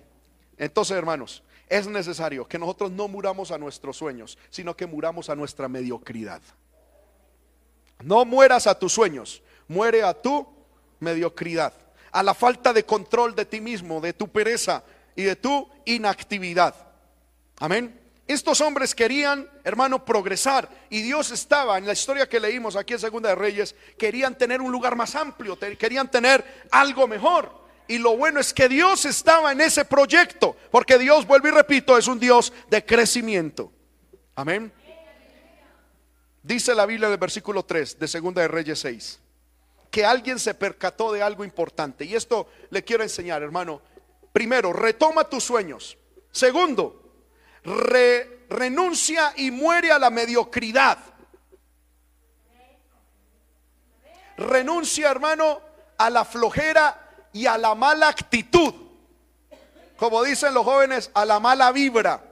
[0.57, 5.35] Entonces, hermanos, es necesario que nosotros no muramos a nuestros sueños, sino que muramos a
[5.35, 6.41] nuestra mediocridad.
[8.03, 10.47] No mueras a tus sueños, muere a tu
[10.99, 11.73] mediocridad,
[12.11, 14.83] a la falta de control de ti mismo, de tu pereza
[15.15, 16.86] y de tu inactividad.
[17.59, 17.99] Amén.
[18.27, 22.99] Estos hombres querían, hermano, progresar y Dios estaba en la historia que leímos aquí en
[22.99, 27.65] Segunda de Reyes, querían tener un lugar más amplio, querían tener algo mejor.
[27.87, 31.97] Y lo bueno es que Dios estaba en ese proyecto, porque Dios, vuelvo y repito,
[31.97, 33.71] es un Dios de crecimiento.
[34.35, 34.73] Amén.
[36.43, 39.19] Dice la Biblia en el versículo 3 de Segunda de Reyes 6,
[39.89, 42.03] que alguien se percató de algo importante.
[42.03, 43.81] Y esto le quiero enseñar, hermano.
[44.33, 45.97] Primero, retoma tus sueños.
[46.31, 47.06] Segundo,
[47.67, 50.97] renuncia y muere a la mediocridad.
[54.37, 55.61] Renuncia, hermano,
[55.97, 58.73] a la flojera y a la mala actitud.
[59.97, 62.23] Como dicen los jóvenes, a la mala vibra.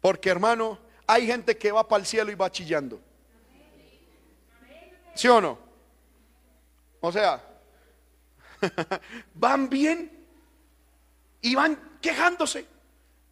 [0.00, 3.00] Porque, hermano, hay gente que va para el cielo y va chillando.
[5.14, 5.58] ¿Sí o no?
[7.00, 7.42] O sea,
[9.34, 10.26] van bien
[11.40, 12.75] y van quejándose.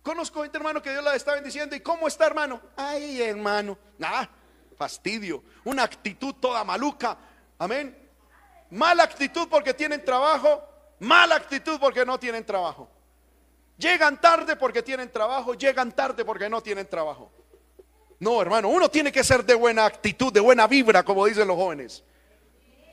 [0.05, 1.75] Conozco gente, hermano, que Dios la está bendiciendo.
[1.75, 2.61] ¿Y cómo está, hermano?
[2.77, 3.79] Ay, hermano.
[3.97, 4.29] Nada,
[4.77, 5.43] fastidio.
[5.65, 7.17] Una actitud toda maluca.
[7.59, 8.07] Amén.
[8.71, 10.63] Mala actitud porque tienen trabajo.
[11.01, 12.87] Mala actitud porque no tienen trabajo.
[13.79, 15.55] Llegan tarde porque tienen trabajo.
[15.55, 17.33] Llegan tarde porque no tienen trabajo.
[18.21, 21.57] No, hermano, uno tiene que ser de buena actitud, de buena vibra, como dicen los
[21.57, 22.05] jóvenes.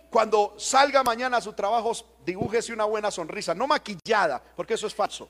[0.10, 1.92] Cuando salga mañana a su trabajo,
[2.24, 5.30] dibújese una buena sonrisa, no maquillada, porque eso es falso.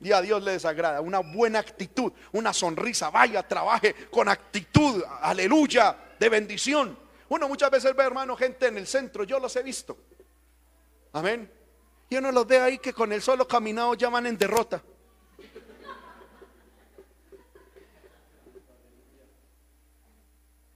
[0.00, 1.00] Y a Dios le desagrada.
[1.00, 3.10] Una buena actitud, una sonrisa.
[3.10, 6.98] Vaya, trabaje con actitud, aleluya, de bendición.
[7.28, 9.24] Uno muchas veces ve, hermano, gente en el centro.
[9.24, 9.96] Yo los he visto.
[11.12, 11.50] Amén.
[12.08, 14.82] Y uno los ve ahí que con el solo caminado llaman en derrota.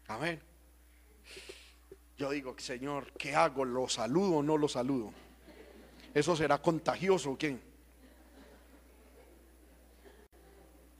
[0.08, 0.40] Amén.
[2.18, 3.64] Yo digo, Señor, ¿qué hago?
[3.64, 5.12] ¿Lo saludo o no lo saludo?
[6.12, 7.69] ¿Eso será contagioso quién?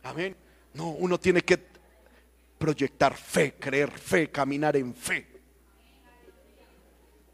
[0.02, 0.36] Amén.
[0.74, 1.58] No, uno tiene que
[2.58, 5.26] proyectar fe, creer fe, caminar en fe.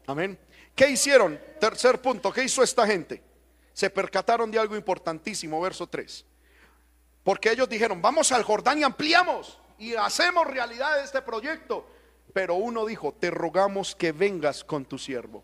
[0.07, 0.37] Amén.
[0.73, 1.39] ¿Qué hicieron?
[1.59, 3.21] Tercer punto, ¿qué hizo esta gente?
[3.73, 6.25] Se percataron de algo importantísimo, verso 3.
[7.23, 11.87] Porque ellos dijeron, vamos al Jordán y ampliamos y hacemos realidad este proyecto.
[12.33, 15.43] Pero uno dijo, te rogamos que vengas con tu siervo.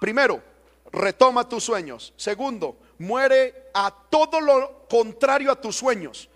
[0.00, 0.42] Primero,
[0.90, 2.12] retoma tus sueños.
[2.16, 6.28] Segundo, muere a todo lo contrario a tus sueños.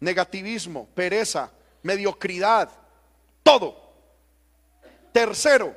[0.00, 1.50] Negativismo, pereza,
[1.82, 2.70] mediocridad,
[3.42, 3.90] todo.
[5.12, 5.76] Tercero,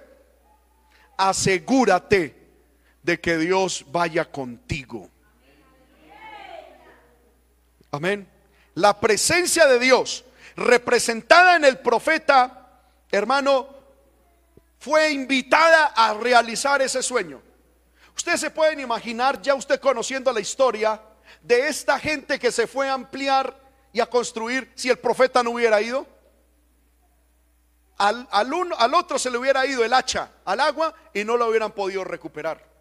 [1.17, 2.35] asegúrate
[3.01, 5.09] de que Dios vaya contigo.
[7.91, 8.27] Amén.
[8.75, 10.25] La presencia de Dios
[10.55, 12.81] representada en el profeta,
[13.11, 13.67] hermano,
[14.79, 17.41] fue invitada a realizar ese sueño.
[18.15, 21.01] Ustedes se pueden imaginar, ya usted conociendo la historia,
[21.41, 23.59] de esta gente que se fue a ampliar
[23.91, 26.05] y a construir si el profeta no hubiera ido.
[27.97, 31.37] Al, al, uno, al otro se le hubiera ido el hacha al agua y no
[31.37, 32.73] lo hubieran podido recuperar.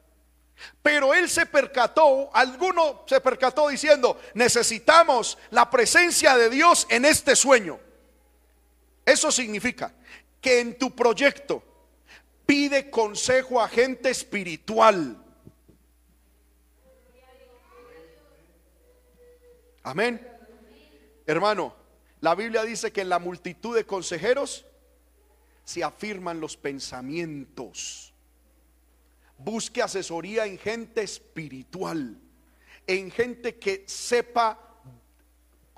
[0.82, 7.36] Pero él se percató, alguno se percató diciendo, necesitamos la presencia de Dios en este
[7.36, 7.78] sueño.
[9.04, 9.92] Eso significa
[10.40, 11.62] que en tu proyecto
[12.46, 15.21] pide consejo a gente espiritual.
[19.82, 20.26] Amén.
[21.26, 21.74] Hermano,
[22.20, 24.64] la Biblia dice que en la multitud de consejeros
[25.64, 28.12] se afirman los pensamientos.
[29.38, 32.16] Busque asesoría en gente espiritual,
[32.86, 34.58] en gente que sepa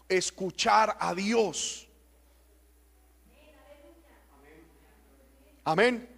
[0.08, 1.88] escuchar a Dios.
[5.64, 6.08] Amén.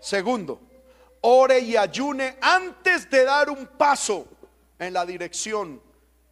[0.00, 0.60] Segundo,
[1.20, 4.26] ore y ayune antes de dar un paso
[4.86, 5.80] en la dirección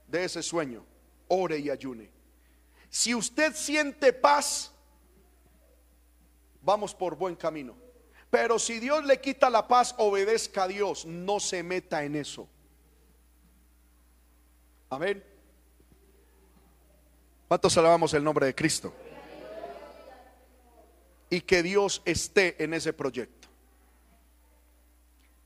[0.07, 0.85] de ese sueño.
[1.29, 2.11] Ore y ayune.
[2.89, 4.73] Si usted siente paz,
[6.63, 7.77] vamos por buen camino.
[8.31, 12.49] Pero si Dios le quita la paz, obedezca a Dios, no se meta en eso.
[14.89, 15.25] Amén.
[17.49, 18.93] ¿Cuántos alabamos el nombre de Cristo?
[21.29, 23.49] Y que Dios esté en ese proyecto.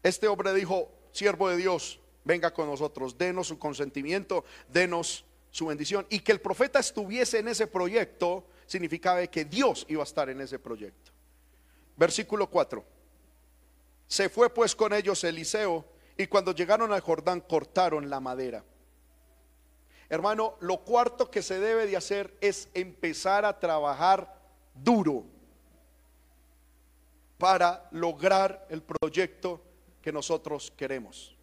[0.02, 6.06] Este hombre dijo, siervo de Dios, venga con nosotros, denos su consentimiento, denos su bendición.
[6.10, 10.40] Y que el profeta estuviese en ese proyecto significaba que Dios iba a estar en
[10.40, 11.12] ese proyecto.
[11.96, 12.84] Versículo 4.
[14.06, 15.84] Se fue pues con ellos Eliseo
[16.16, 18.64] Y cuando llegaron al Jordán cortaron la madera.
[20.08, 24.38] Hermano, lo cuarto que se debe de hacer es empezar a trabajar
[24.74, 25.24] duro
[27.38, 29.60] para lograr el proyecto
[30.02, 31.33] que nosotros queremos.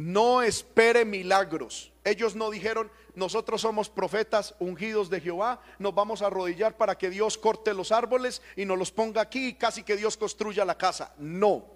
[0.00, 1.92] No espere milagros.
[2.04, 7.10] Ellos no dijeron, nosotros somos profetas ungidos de Jehová, nos vamos a arrodillar para que
[7.10, 10.78] Dios corte los árboles y nos los ponga aquí y casi que Dios construya la
[10.78, 11.12] casa.
[11.18, 11.66] No.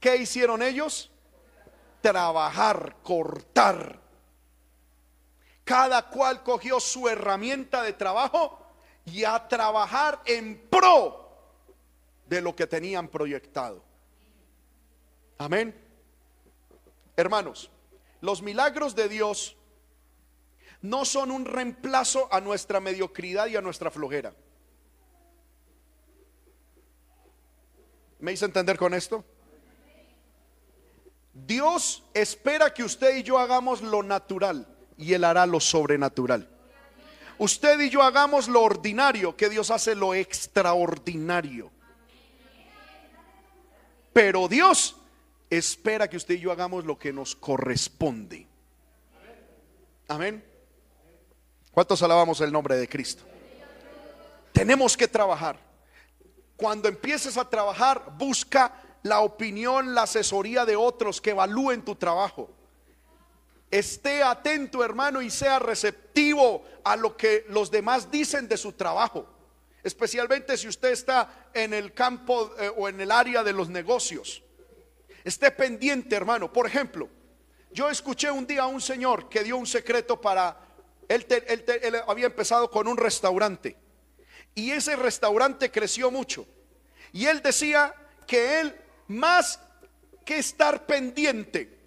[0.00, 1.12] ¿Qué hicieron ellos?
[2.00, 4.00] Trabajar, cortar.
[5.62, 8.66] Cada cual cogió su herramienta de trabajo
[9.04, 11.30] y a trabajar en pro
[12.26, 13.80] de lo que tenían proyectado.
[15.38, 15.87] Amén.
[17.18, 17.68] Hermanos,
[18.20, 19.56] los milagros de Dios
[20.82, 24.32] no son un reemplazo a nuestra mediocridad y a nuestra flojera.
[28.20, 29.24] ¿Me hice entender con esto?
[31.34, 36.48] Dios espera que usted y yo hagamos lo natural y Él hará lo sobrenatural.
[37.36, 41.72] Usted y yo hagamos lo ordinario, que Dios hace lo extraordinario.
[44.12, 44.97] Pero Dios
[45.50, 48.46] espera que usted y yo hagamos lo que nos corresponde.
[50.08, 50.44] Amén.
[51.72, 53.24] ¿Cuántos alabamos el nombre de Cristo?
[54.52, 55.58] Tenemos que trabajar.
[56.56, 58.72] Cuando empieces a trabajar, busca
[59.02, 62.50] la opinión, la asesoría de otros que evalúen tu trabajo.
[63.70, 69.26] Esté atento, hermano, y sea receptivo a lo que los demás dicen de su trabajo.
[69.84, 74.42] Especialmente si usted está en el campo eh, o en el área de los negocios.
[75.24, 76.52] Esté pendiente, hermano.
[76.52, 77.08] Por ejemplo,
[77.72, 80.58] yo escuché un día a un señor que dio un secreto para...
[81.08, 81.26] Él,
[82.06, 83.76] había empezado con un restaurante.
[84.54, 86.46] Y ese restaurante creció mucho.
[87.12, 87.94] Y él decía
[88.26, 89.60] que él, más
[90.24, 91.78] que estar pendiente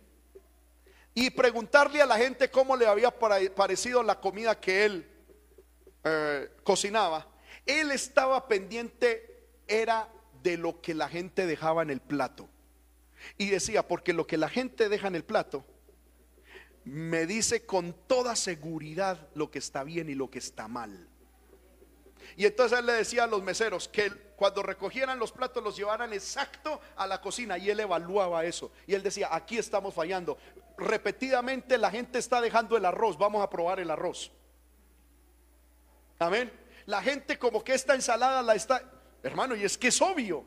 [1.14, 5.08] y preguntarle a la gente cómo le había parecido la comida que él
[6.04, 7.28] eh, cocinaba,
[7.66, 10.10] él estaba pendiente, era
[10.42, 12.50] de lo que la gente dejaba en el plato.
[13.38, 15.66] Y decía, porque lo que la gente deja en el plato
[16.84, 21.08] me dice con toda seguridad lo que está bien y lo que está mal.
[22.36, 26.14] Y entonces él le decía a los meseros que cuando recogieran los platos los llevaran
[26.14, 28.72] exacto a la cocina y él evaluaba eso.
[28.88, 30.38] Y él decía, aquí estamos fallando.
[30.78, 34.32] Repetidamente la gente está dejando el arroz, vamos a probar el arroz.
[36.20, 36.52] Amén.
[36.86, 38.82] La gente como que esta ensalada la está...
[39.24, 40.44] Hermano, y es que es obvio.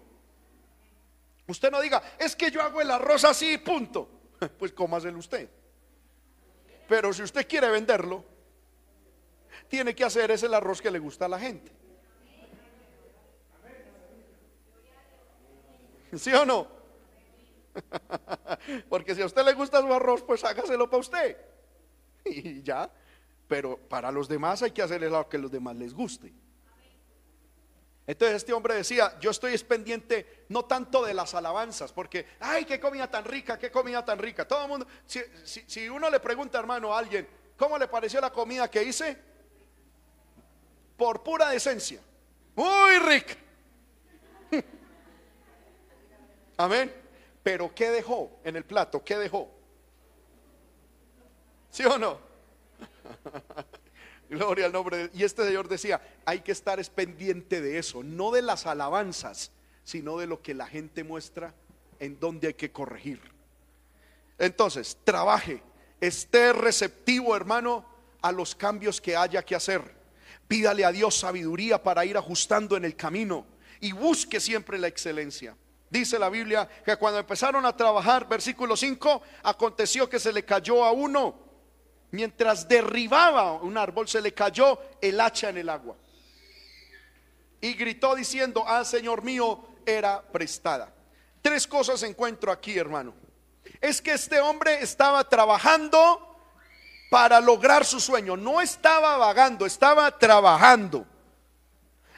[1.46, 4.10] Usted no diga, es que yo hago el arroz así, punto.
[4.58, 5.48] Pues cómaselo usted.
[6.88, 8.24] Pero si usted quiere venderlo,
[9.68, 11.72] tiene que hacer ese arroz que le gusta a la gente.
[16.16, 16.68] ¿Sí o no?
[18.88, 21.36] Porque si a usted le gusta su arroz, pues hágaselo para usted.
[22.24, 22.90] Y ya.
[23.48, 26.32] Pero para los demás hay que hacerle lo que a los demás les guste.
[28.06, 32.78] Entonces este hombre decía, yo estoy pendiente no tanto de las alabanzas, porque, ay, qué
[32.78, 34.46] comida tan rica, qué comida tan rica.
[34.46, 37.26] Todo el mundo, si, uno le pregunta, hermano, a alguien,
[37.56, 39.16] ¿cómo le pareció la comida que hice?
[40.98, 42.00] Por pura decencia.
[42.54, 43.34] Muy rica.
[46.58, 46.94] Amén.
[47.42, 49.02] Pero ¿qué dejó en el plato?
[49.02, 49.50] ¿Qué dejó?
[51.70, 52.18] ¿Sí o no?
[54.30, 58.30] Gloria al nombre de Y este Señor decía, hay que estar pendiente de eso, no
[58.30, 59.52] de las alabanzas,
[59.84, 61.54] sino de lo que la gente muestra
[61.98, 63.20] en donde hay que corregir.
[64.38, 65.62] Entonces, trabaje,
[66.00, 67.84] esté receptivo, hermano,
[68.22, 69.82] a los cambios que haya que hacer.
[70.48, 73.46] Pídale a Dios sabiduría para ir ajustando en el camino
[73.80, 75.56] y busque siempre la excelencia.
[75.90, 80.84] Dice la Biblia que cuando empezaron a trabajar, versículo 5, aconteció que se le cayó
[80.84, 81.43] a uno
[82.14, 85.96] mientras derribaba un árbol, se le cayó el hacha en el agua.
[87.60, 90.92] Y gritó diciendo, ah, Señor mío, era prestada.
[91.42, 93.14] Tres cosas encuentro aquí, hermano.
[93.80, 96.38] Es que este hombre estaba trabajando
[97.10, 98.36] para lograr su sueño.
[98.36, 101.06] No estaba vagando, estaba trabajando.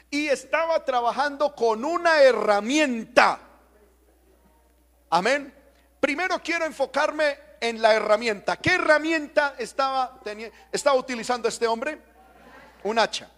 [0.09, 3.39] Y estaba trabajando con una herramienta.
[5.09, 5.53] Amén.
[5.99, 8.57] Primero quiero enfocarme en la herramienta.
[8.57, 10.21] ¿Qué herramienta estaba,
[10.71, 12.01] estaba utilizando este hombre?
[12.83, 13.29] Un hacha.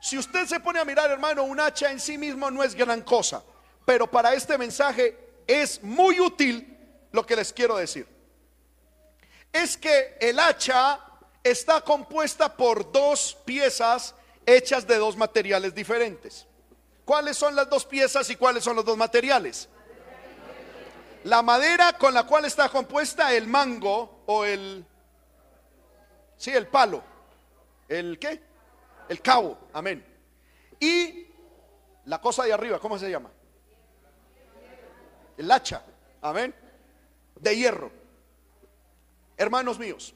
[0.00, 3.02] Si usted se pone a mirar, hermano, un hacha en sí mismo no es gran
[3.02, 3.42] cosa,
[3.84, 6.78] pero para este mensaje es muy útil
[7.12, 8.06] lo que les quiero decir.
[9.52, 11.00] Es que el hacha
[11.42, 14.14] está compuesta por dos piezas
[14.46, 16.46] hechas de dos materiales diferentes.
[17.04, 19.68] ¿Cuáles son las dos piezas y cuáles son los dos materiales?
[21.24, 24.84] La madera con la cual está compuesta el mango o el...
[26.36, 27.02] Sí, el palo.
[27.88, 28.40] ¿El qué?
[29.08, 29.58] El cabo.
[29.74, 30.04] Amén.
[30.78, 31.26] Y
[32.06, 33.30] la cosa de arriba, ¿cómo se llama?
[35.36, 35.82] El hacha.
[36.22, 36.54] Amén.
[37.36, 37.92] De hierro.
[39.36, 40.14] Hermanos míos,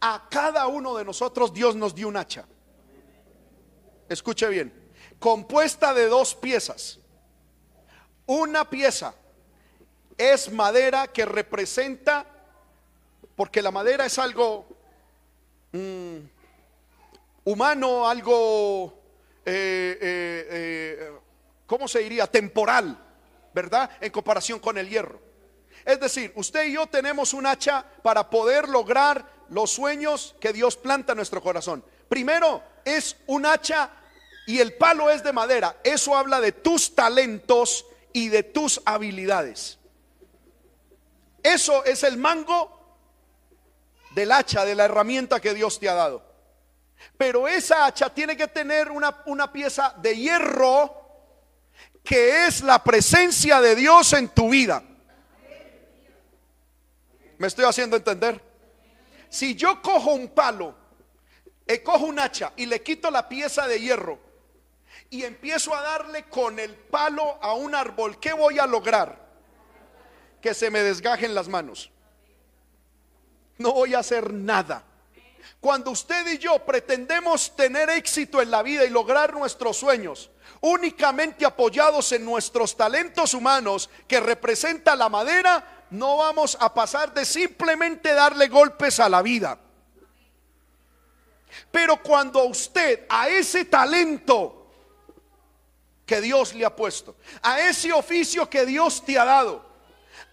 [0.00, 2.44] a cada uno de nosotros Dios nos dio un hacha.
[4.08, 4.92] Escuche bien.
[5.18, 7.00] Compuesta de dos piezas.
[8.26, 9.14] Una pieza
[10.16, 12.26] es madera que representa,
[13.36, 14.66] porque la madera es algo
[15.72, 16.16] mm,
[17.44, 19.00] humano, algo,
[19.44, 21.12] eh, eh, eh,
[21.66, 22.26] ¿cómo se diría?
[22.26, 22.98] Temporal,
[23.52, 23.90] ¿verdad?
[24.00, 25.20] En comparación con el hierro.
[25.84, 30.76] Es decir, usted y yo tenemos un hacha para poder lograr los sueños que Dios
[30.76, 31.84] planta en nuestro corazón.
[32.08, 33.90] Primero, es un hacha
[34.46, 35.76] y el palo es de madera.
[35.84, 39.78] Eso habla de tus talentos y de tus habilidades.
[41.44, 42.80] Eso es el mango
[44.14, 46.24] del hacha, de la herramienta que Dios te ha dado.
[47.18, 51.02] Pero esa hacha tiene que tener una, una pieza de hierro
[52.02, 54.82] que es la presencia de Dios en tu vida.
[57.36, 58.40] ¿Me estoy haciendo entender?
[59.28, 60.74] Si yo cojo un palo,
[61.66, 64.18] eh, cojo un hacha y le quito la pieza de hierro
[65.10, 69.23] y empiezo a darle con el palo a un árbol, ¿qué voy a lograr?
[70.44, 71.90] Que se me desgajen las manos.
[73.56, 74.84] No voy a hacer nada.
[75.58, 80.30] Cuando usted y yo pretendemos tener éxito en la vida y lograr nuestros sueños,
[80.60, 87.24] únicamente apoyados en nuestros talentos humanos que representa la madera, no vamos a pasar de
[87.24, 89.58] simplemente darle golpes a la vida.
[91.70, 94.70] Pero cuando usted a ese talento
[96.04, 99.73] que Dios le ha puesto, a ese oficio que Dios te ha dado,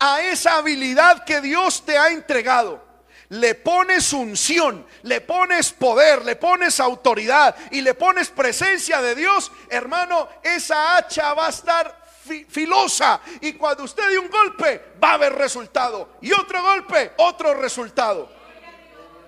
[0.03, 2.83] a esa habilidad que Dios te ha entregado,
[3.29, 9.51] le pones unción, le pones poder, le pones autoridad y le pones presencia de Dios,
[9.69, 12.03] hermano, esa hacha va a estar
[12.49, 13.21] filosa.
[13.41, 16.17] Y cuando usted dé un golpe va a haber resultado.
[16.19, 18.27] Y otro golpe, otro resultado.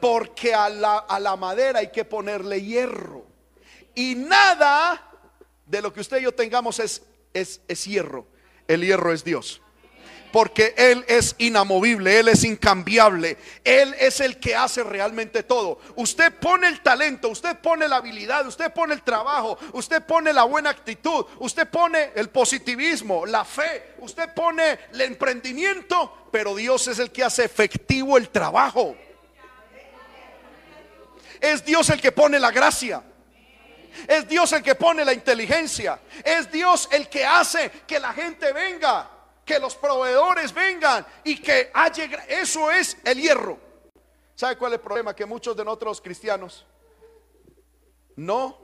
[0.01, 3.27] Porque a la, a la madera hay que ponerle hierro.
[3.93, 5.01] Y nada
[5.67, 8.27] de lo que usted y yo tengamos es, es, es hierro.
[8.67, 9.62] El hierro es Dios
[10.33, 15.79] porque Él es inamovible, Él es incambiable, Él es el que hace realmente todo.
[15.95, 20.43] Usted pone el talento, usted pone la habilidad, usted pone el trabajo, usted pone la
[20.45, 26.97] buena actitud, usted pone el positivismo, la fe, usted pone el emprendimiento, pero Dios es
[26.97, 28.95] el que hace efectivo el trabajo.
[31.39, 33.03] Es Dios el que pone la gracia.
[34.07, 35.99] Es Dios el que pone la inteligencia.
[36.23, 39.12] Es Dios el que hace que la gente venga,
[39.45, 42.05] que los proveedores vengan y que haya...
[42.27, 43.57] Eso es el hierro.
[44.35, 45.15] ¿Sabe cuál es el problema?
[45.15, 46.65] Que muchos de nosotros cristianos
[48.15, 48.57] no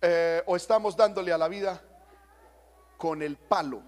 [0.00, 1.82] eh, o estamos dándole a la vida
[2.96, 3.82] con el palo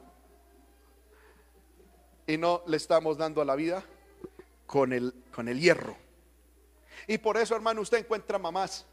[2.26, 3.84] y no le estamos dando a la vida
[4.66, 5.96] con el, con el hierro.
[7.06, 8.86] Y por eso, hermano, usted encuentra mamás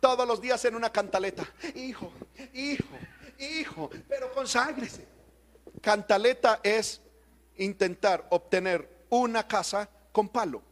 [0.00, 1.46] todos los días en una cantaleta.
[1.74, 2.12] Hijo,
[2.52, 2.96] hijo,
[3.38, 5.13] hijo, pero conságrese.
[5.84, 7.02] Cantaleta es
[7.56, 10.62] intentar obtener una casa con palo.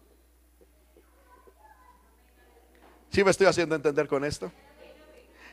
[3.10, 4.50] ¿Sí me estoy haciendo entender con esto?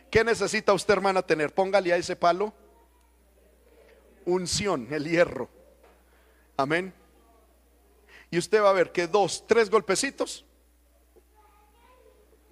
[0.09, 1.53] ¿Qué necesita usted, hermana, tener?
[1.53, 2.53] Póngale a ese palo
[4.25, 5.49] unción, el hierro.
[6.55, 6.93] Amén.
[8.31, 10.45] Y usted va a ver que dos, tres golpecitos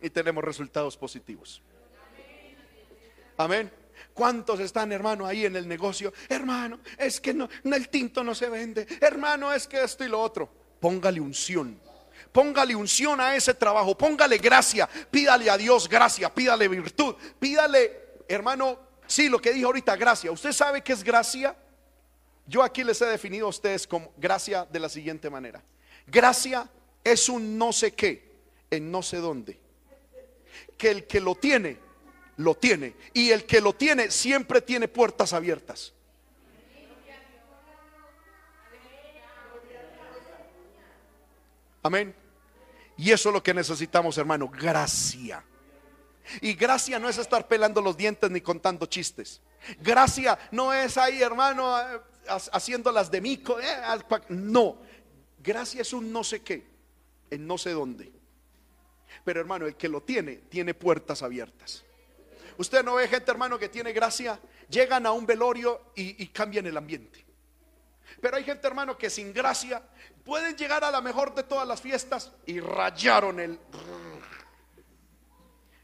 [0.02, 1.62] y tenemos resultados positivos.
[3.38, 3.72] Amén.
[4.18, 6.12] ¿Cuántos están, hermano, ahí en el negocio?
[6.28, 8.88] Hermano, es que no, el tinto no se vende.
[9.00, 10.50] Hermano, es que esto y lo otro.
[10.80, 11.80] Póngale unción.
[12.32, 13.96] Póngale unción a ese trabajo.
[13.96, 14.90] Póngale gracia.
[15.12, 16.34] Pídale a Dios gracia.
[16.34, 17.14] Pídale virtud.
[17.40, 20.32] Pídale, hermano, sí, lo que dije ahorita, gracia.
[20.32, 21.56] ¿Usted sabe qué es gracia?
[22.48, 25.62] Yo aquí les he definido a ustedes como gracia de la siguiente manera.
[26.08, 26.68] Gracia
[27.04, 28.32] es un no sé qué
[28.72, 29.60] en no sé dónde
[30.78, 31.78] que el que lo tiene,
[32.38, 32.96] lo tiene.
[33.14, 35.94] Y el que lo tiene siempre tiene puertas abiertas.
[41.84, 42.14] Amén.
[42.98, 45.44] Y eso es lo que necesitamos, hermano, gracia.
[46.42, 49.42] Y gracia no es estar pelando los dientes ni contando chistes.
[49.80, 52.00] Gracia no es ahí, hermano, eh,
[52.52, 53.60] haciendo las de mico.
[53.60, 53.78] Eh,
[54.30, 54.80] no,
[55.42, 56.66] gracia es un no sé qué,
[57.30, 58.12] en no sé dónde.
[59.24, 61.86] Pero hermano, el que lo tiene, tiene puertas abiertas.
[62.58, 66.76] Usted no ve gente, hermano, que tiene gracia, llegan a un velorio y, cambian el
[66.76, 67.24] ambiente.
[68.20, 69.82] Pero hay gente, hermano, que sin gracia
[70.26, 73.60] pueden llegar a la mejor de todas las fiestas y rayaron el...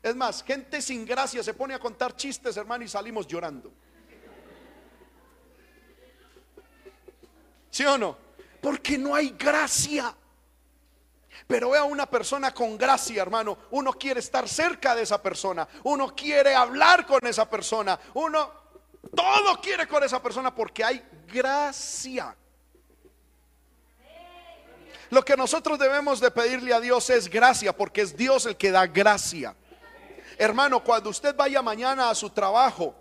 [0.02, 3.72] Es más, gente sin gracia se pone a contar chistes, hermano, y salimos llorando.
[7.70, 8.18] ¿Sí o no?
[8.62, 10.16] Porque no hay gracia.
[11.48, 13.58] Pero vea una persona con gracia, hermano.
[13.72, 15.68] Uno quiere estar cerca de esa persona.
[15.84, 18.00] Uno quiere hablar con esa persona.
[18.14, 18.64] Uno
[19.16, 22.36] todo quiere con esa persona porque hay gracia.
[25.10, 28.72] Lo que nosotros debemos de pedirle a Dios es gracia porque es Dios el que
[28.72, 29.56] da gracia.
[30.38, 32.96] Hermano, cuando usted vaya mañana a su trabajo,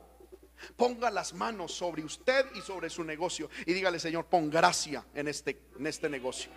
[0.76, 5.28] ponga las manos sobre usted y sobre su negocio y dígale, Señor, pon gracia en
[5.28, 6.50] este, en este negocio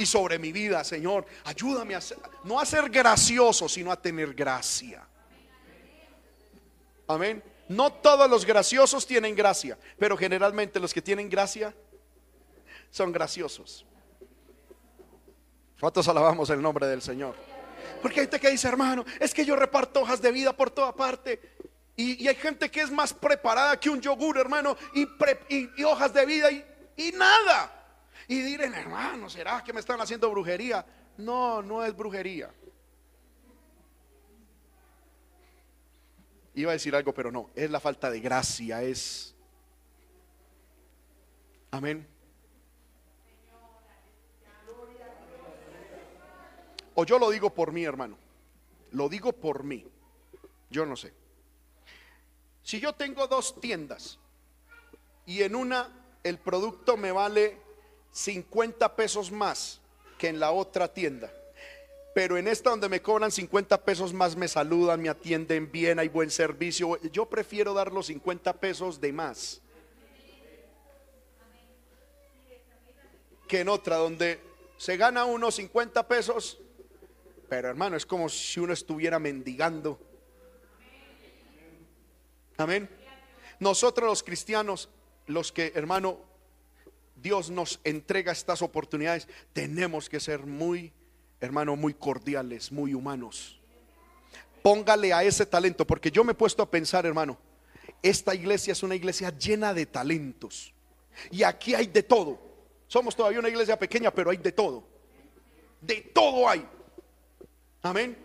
[0.00, 1.26] y sobre mi vida, Señor.
[1.44, 5.06] Ayúdame a ser, no a ser gracioso, sino a tener gracia.
[7.06, 7.42] Amén.
[7.68, 11.74] No todos los graciosos tienen gracia, pero generalmente los que tienen gracia
[12.90, 13.84] son graciosos.
[15.78, 17.34] ¿Cuántos alabamos el nombre del Señor?
[18.00, 20.94] Porque hay gente que dice, hermano, es que yo reparto hojas de vida por toda
[20.94, 21.40] parte.
[21.94, 25.06] Y, hay gente que es más preparada que un yogur, hermano, y,
[25.76, 27.79] y hojas de vida y nada.
[28.30, 30.86] Y dirán, hermano, ¿será que me están haciendo brujería?
[31.16, 32.48] No, no es brujería.
[36.54, 39.34] Iba a decir algo, pero no, es la falta de gracia, es...
[41.72, 42.06] Amén.
[46.94, 48.16] O yo lo digo por mí, hermano.
[48.92, 49.84] Lo digo por mí.
[50.70, 51.12] Yo no sé.
[52.62, 54.20] Si yo tengo dos tiendas
[55.26, 55.88] y en una
[56.22, 57.69] el producto me vale
[58.12, 59.80] 50 pesos más
[60.18, 61.32] que en la otra tienda.
[62.14, 66.08] Pero en esta donde me cobran 50 pesos más me saludan, me atienden bien, hay
[66.08, 67.00] buen servicio.
[67.12, 69.60] Yo prefiero dar los 50 pesos de más.
[73.46, 74.40] Que en otra donde
[74.76, 76.58] se gana unos 50 pesos,
[77.48, 79.98] pero hermano, es como si uno estuviera mendigando.
[82.56, 82.88] Amén.
[83.58, 84.88] Nosotros los cristianos,
[85.26, 86.29] los que, hermano,
[87.20, 90.92] Dios nos entrega estas oportunidades, tenemos que ser muy,
[91.40, 93.60] hermano, muy cordiales, muy humanos.
[94.62, 97.38] Póngale a ese talento, porque yo me he puesto a pensar, hermano,
[98.02, 100.72] esta iglesia es una iglesia llena de talentos.
[101.30, 102.38] Y aquí hay de todo.
[102.86, 104.84] Somos todavía una iglesia pequeña, pero hay de todo.
[105.80, 106.66] De todo hay.
[107.82, 108.16] Amén.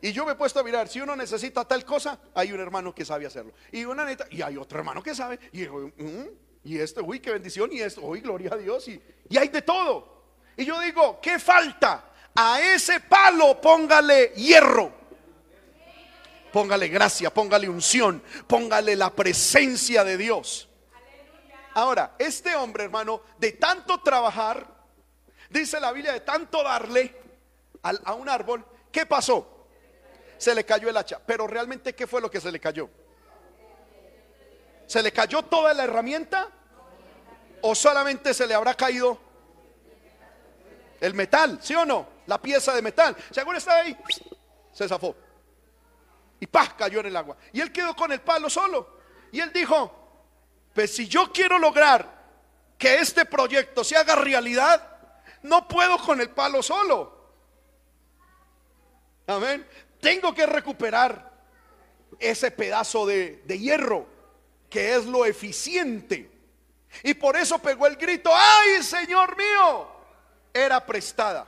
[0.00, 2.94] Y yo me he puesto a mirar, si uno necesita tal cosa, hay un hermano
[2.94, 3.52] que sabe hacerlo.
[3.72, 5.38] Y una neta, y hay otro hermano que sabe.
[5.52, 6.28] Y mm,
[6.64, 9.62] y esto, uy, qué bendición, y esto, uy, gloria a Dios, y, y hay de
[9.62, 10.18] todo.
[10.56, 12.04] Y yo digo, ¿qué falta?
[12.34, 14.92] A ese palo póngale hierro.
[16.52, 20.68] Póngale gracia, póngale unción, póngale la presencia de Dios.
[21.74, 24.66] Ahora, este hombre, hermano, de tanto trabajar,
[25.50, 27.14] dice la Biblia, de tanto darle
[27.82, 29.66] a un árbol, ¿qué pasó?
[30.38, 31.20] Se le cayó el hacha.
[31.24, 32.88] Pero realmente, ¿qué fue lo que se le cayó?
[34.88, 36.48] ¿Se le cayó toda la herramienta?
[37.60, 39.18] ¿O solamente se le habrá caído
[40.98, 41.58] el metal?
[41.62, 42.08] ¿Sí o no?
[42.26, 43.14] La pieza de metal.
[43.30, 43.96] Según está ahí,
[44.72, 45.14] se zafó.
[46.40, 47.36] Y paz cayó en el agua.
[47.52, 48.96] Y él quedó con el palo solo.
[49.30, 49.92] Y él dijo,
[50.72, 52.08] pues si yo quiero lograr
[52.78, 54.88] que este proyecto se haga realidad,
[55.42, 57.34] no puedo con el palo solo.
[59.26, 59.68] Amén.
[60.00, 61.30] Tengo que recuperar
[62.18, 64.17] ese pedazo de, de hierro
[64.68, 66.30] que es lo eficiente.
[67.02, 69.88] Y por eso pegó el grito, ay Señor mío,
[70.52, 71.46] era prestada.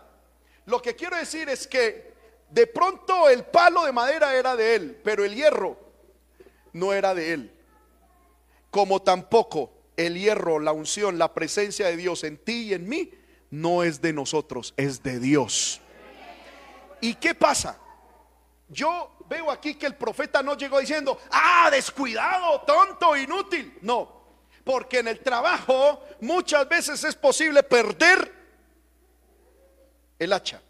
[0.67, 2.15] Lo que quiero decir es que
[2.51, 5.79] de pronto el palo de madera era de él, pero el hierro
[6.73, 7.53] no era de él.
[8.71, 13.13] Como tampoco el hierro, la unción, la presencia de Dios en ti y en mí
[13.51, 15.81] no es de nosotros, es de Dios.
[17.01, 17.79] ¿Y qué pasa?
[18.69, 23.79] Yo veo aquí que el profeta no llegó diciendo, ah, descuidado, tonto, inútil.
[23.81, 24.21] No,
[24.65, 28.41] porque en el trabajo muchas veces es posible perder
[30.19, 30.61] el hacha,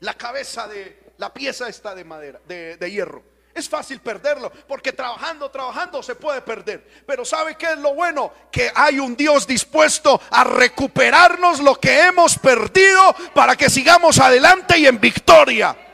[0.00, 3.22] la cabeza de la pieza está de madera, de, hierro.
[3.54, 7.04] Es fácil perderlo, porque trabajando, trabajando se puede perder.
[7.06, 8.32] Pero ¿sabe qué es lo bueno?
[8.50, 14.78] Que hay un Dios dispuesto a recuperarnos lo que hemos perdido para que sigamos adelante
[14.78, 15.91] y en victoria.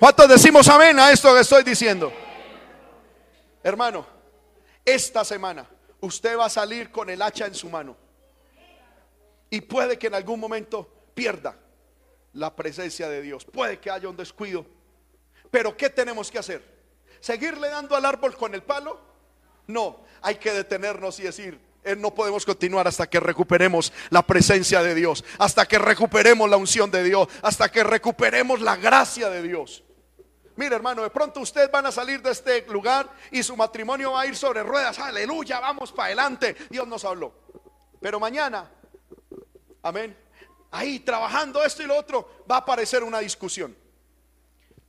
[0.00, 2.10] ¿Cuántos decimos amén a esto que estoy diciendo?
[3.62, 4.06] Hermano,
[4.82, 5.68] esta semana
[6.00, 7.94] usted va a salir con el hacha en su mano.
[9.50, 11.54] Y puede que en algún momento pierda
[12.32, 13.44] la presencia de Dios.
[13.44, 14.64] Puede que haya un descuido.
[15.50, 16.64] Pero ¿qué tenemos que hacer?
[17.20, 18.98] ¿Seguirle dando al árbol con el palo?
[19.66, 24.82] No, hay que detenernos y decir, eh, no podemos continuar hasta que recuperemos la presencia
[24.82, 29.42] de Dios, hasta que recuperemos la unción de Dios, hasta que recuperemos la gracia de
[29.42, 29.84] Dios.
[30.60, 34.20] Mire, hermano, de pronto ustedes van a salir de este lugar y su matrimonio va
[34.20, 34.98] a ir sobre ruedas.
[34.98, 36.54] Aleluya, vamos para adelante.
[36.68, 37.32] Dios nos habló.
[37.98, 38.70] Pero mañana,
[39.82, 40.14] amén,
[40.70, 43.74] ahí trabajando esto y lo otro, va a aparecer una discusión.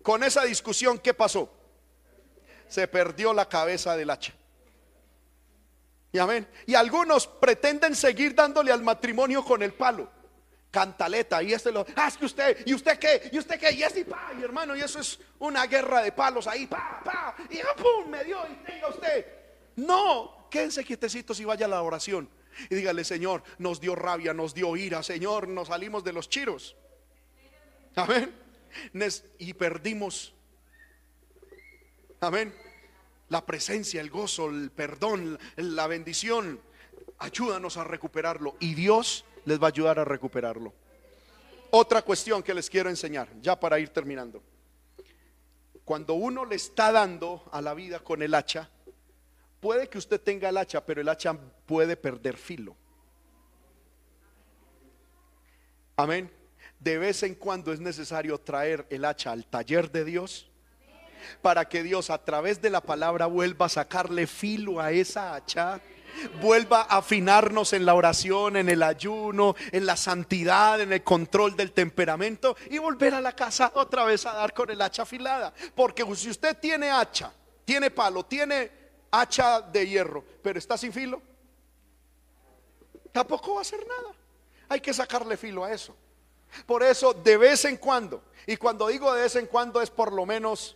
[0.03, 1.49] Con esa discusión, ¿qué pasó?
[2.67, 4.33] Se perdió la cabeza del hacha.
[6.11, 6.49] Y amén.
[6.65, 10.09] Y algunos pretenden seguir dándole al matrimonio con el palo.
[10.71, 14.05] Cantaleta, y este lo, ah, que usted, y usted qué, y usted qué, y este,
[14.05, 18.09] pa, y hermano, y eso es una guerra de palos ahí, pa, pa, y pum,
[18.09, 19.25] me dio, y tenga usted.
[19.75, 22.29] No, quédense quietecitos y vaya a la oración.
[22.69, 26.75] Y dígale, Señor, nos dio rabia, nos dio ira, Señor, nos salimos de los chiros.
[27.95, 28.33] Amén.
[29.39, 30.33] Y perdimos.
[32.21, 32.53] Amén
[33.31, 36.59] la presencia, el gozo, el perdón, la bendición.
[37.17, 40.73] Ayúdanos a recuperarlo y Dios les va a ayudar a recuperarlo.
[41.71, 44.43] Otra cuestión que les quiero enseñar, ya para ir terminando.
[45.85, 48.69] Cuando uno le está dando a la vida con el hacha,
[49.59, 52.75] puede que usted tenga el hacha, pero el hacha puede perder filo.
[55.95, 56.31] Amén.
[56.79, 60.49] De vez en cuando es necesario traer el hacha al taller de Dios
[61.41, 65.79] para que Dios a través de la palabra vuelva a sacarle filo a esa hacha
[66.41, 71.55] vuelva a afinarnos en la oración, en el ayuno, en la santidad, en el control
[71.55, 75.53] del temperamento y volver a la casa otra vez a dar con el hacha afilada.
[75.75, 77.31] Porque si usted tiene hacha,
[77.65, 78.71] tiene palo, tiene
[79.11, 81.21] hacha de hierro, pero está sin filo,
[83.11, 84.15] tampoco va a hacer nada.
[84.69, 85.95] Hay que sacarle filo a eso.
[86.65, 90.11] Por eso, de vez en cuando, y cuando digo de vez en cuando es por
[90.11, 90.75] lo menos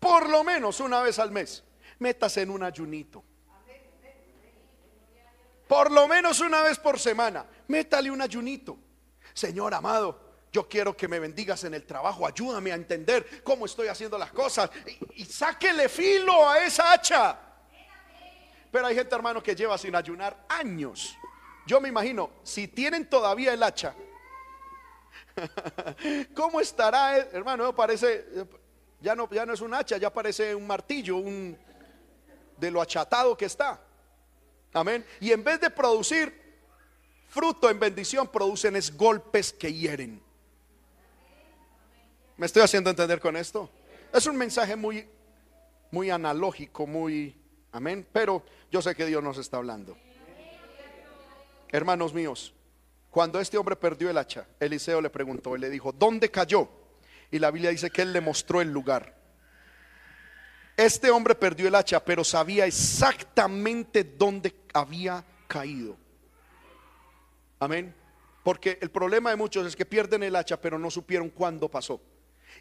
[0.00, 1.62] por lo menos una vez al mes,
[1.98, 3.22] métase en un ayunito.
[5.70, 8.76] Por lo menos una vez por semana, métale un ayunito.
[9.32, 13.86] Señor amado, yo quiero que me bendigas en el trabajo, ayúdame a entender cómo estoy
[13.86, 14.68] haciendo las cosas
[15.14, 17.38] y, sáquele filo a esa hacha.
[18.72, 21.16] Pero hay gente, hermano, que lleva sin ayunar años.
[21.68, 23.94] Yo me imagino, si tienen todavía el hacha,
[26.34, 27.72] ¿cómo estará, hermano?
[27.76, 28.26] Parece,
[29.00, 31.56] ya no, ya no es un hacha, ya parece un martillo, un,
[32.56, 33.80] de lo achatado que está.
[34.72, 35.04] Amén.
[35.20, 36.32] Y en vez de producir
[37.28, 40.22] fruto en bendición, producen es golpes que hieren.
[42.36, 43.70] ¿Me estoy haciendo entender con esto?
[44.12, 45.06] Es un mensaje muy,
[45.90, 47.36] muy analógico, muy,
[47.72, 48.06] amén.
[48.12, 49.96] Pero yo sé que Dios nos está hablando.
[51.68, 52.52] Hermanos míos,
[53.10, 56.68] cuando este hombre perdió el hacha, Eliseo le preguntó y le dijo, ¿dónde cayó?
[57.30, 59.19] y la Biblia dice que él le mostró el lugar.
[60.80, 65.94] Este hombre perdió el hacha, pero sabía exactamente dónde había caído.
[67.58, 67.94] Amén.
[68.42, 72.00] Porque el problema de muchos es que pierden el hacha, pero no supieron cuándo pasó.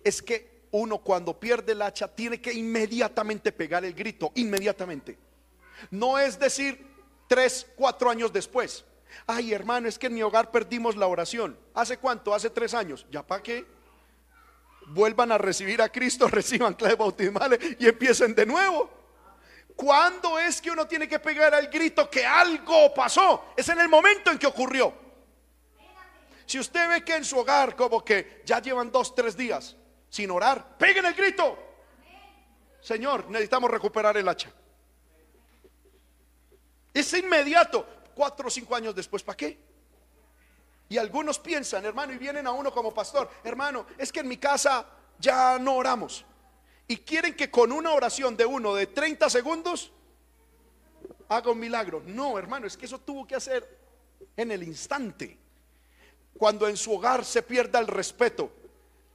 [0.03, 5.17] Es que uno cuando pierde el hacha tiene que inmediatamente pegar el grito, inmediatamente.
[5.89, 6.85] No es decir
[7.25, 8.83] tres, cuatro años después.
[9.27, 11.57] Ay, hermano, es que en mi hogar perdimos la oración.
[11.73, 12.33] ¿Hace cuánto?
[12.33, 13.07] Hace tres años.
[13.09, 13.65] ¿Ya para qué?
[14.89, 18.89] Vuelvan a recibir a Cristo, reciban claves bautismales y empiecen de nuevo.
[19.75, 23.53] ¿Cuándo es que uno tiene que pegar al grito que algo pasó?
[23.55, 24.93] Es en el momento en que ocurrió.
[26.45, 29.77] Si usted ve que en su hogar como que ya llevan dos, tres días
[30.09, 31.57] sin orar, peguen el grito.
[32.81, 34.51] Señor, necesitamos recuperar el hacha.
[36.93, 37.87] Es inmediato.
[38.15, 39.68] Cuatro o cinco años después, ¿para qué?
[40.89, 44.37] Y algunos piensan, hermano, y vienen a uno como pastor, hermano, es que en mi
[44.37, 44.85] casa
[45.19, 46.25] ya no oramos.
[46.87, 49.91] Y quieren que con una oración de uno de 30 segundos
[51.27, 52.01] haga un milagro.
[52.07, 53.77] No, hermano, es que eso tuvo que hacer
[54.35, 55.37] en el instante.
[56.35, 58.51] Cuando en su hogar se pierda el respeto,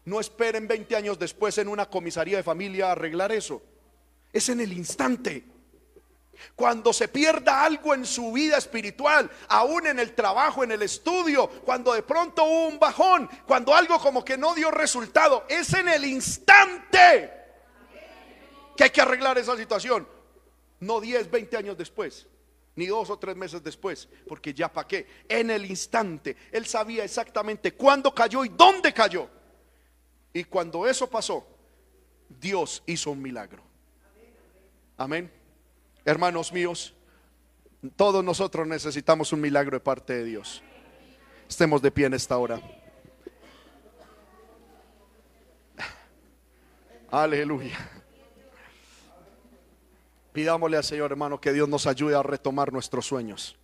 [0.05, 3.61] no esperen 20 años después en una comisaría de familia arreglar eso.
[4.33, 5.45] Es en el instante.
[6.55, 11.49] Cuando se pierda algo en su vida espiritual, aún en el trabajo, en el estudio,
[11.49, 15.89] cuando de pronto hubo un bajón, cuando algo como que no dio resultado, es en
[15.89, 17.31] el instante
[18.77, 20.07] que hay que arreglar esa situación.
[20.81, 22.27] No 10, 20 años después,
[22.77, 25.07] ni dos o tres meses después, porque ya para qué.
[25.29, 29.29] En el instante, él sabía exactamente cuándo cayó y dónde cayó.
[30.33, 31.47] Y cuando eso pasó,
[32.29, 33.63] Dios hizo un milagro.
[34.97, 35.31] Amén.
[36.05, 36.95] Hermanos míos,
[37.97, 40.63] todos nosotros necesitamos un milagro de parte de Dios.
[41.49, 42.61] Estemos de pie en esta hora.
[47.11, 47.79] Aleluya.
[50.33, 53.57] Pidámosle al Señor, hermano, que Dios nos ayude a retomar nuestros sueños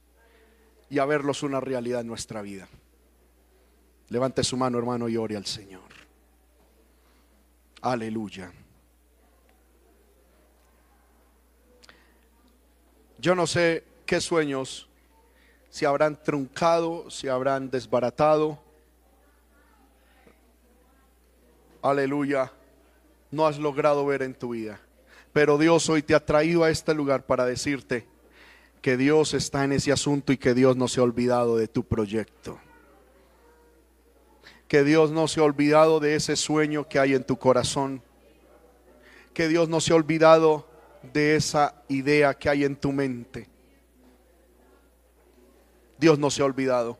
[0.88, 2.68] y a verlos una realidad en nuestra vida.
[4.08, 5.82] Levante su mano, hermano, y ore al Señor.
[7.82, 8.52] Aleluya.
[13.20, 14.88] Yo no sé qué sueños
[15.68, 18.58] se habrán truncado, se habrán desbaratado.
[21.82, 22.50] Aleluya.
[23.30, 24.80] No has logrado ver en tu vida.
[25.34, 28.06] Pero Dios hoy te ha traído a este lugar para decirte
[28.80, 31.84] que Dios está en ese asunto y que Dios no se ha olvidado de tu
[31.84, 32.58] proyecto.
[34.66, 38.02] Que Dios no se ha olvidado de ese sueño que hay en tu corazón.
[39.34, 40.69] Que Dios no se ha olvidado
[41.02, 43.48] de esa idea que hay en tu mente.
[45.98, 46.98] Dios no se ha olvidado.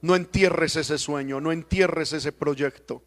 [0.00, 3.02] No entierres ese sueño, no entierres ese proyecto.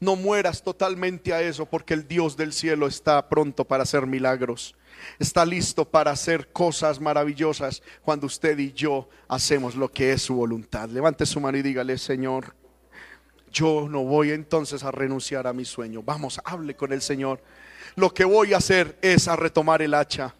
[0.00, 4.74] No mueras totalmente a eso porque el Dios del cielo está pronto para hacer milagros.
[5.18, 10.34] Está listo para hacer cosas maravillosas cuando usted y yo hacemos lo que es su
[10.34, 10.88] voluntad.
[10.88, 12.54] Levante su mano y dígale, Señor,
[13.52, 16.02] yo no voy entonces a renunciar a mi sueño.
[16.02, 17.40] Vamos, hable con el Señor.
[17.96, 20.34] Lo que voy a hacer es a retomar el hacha.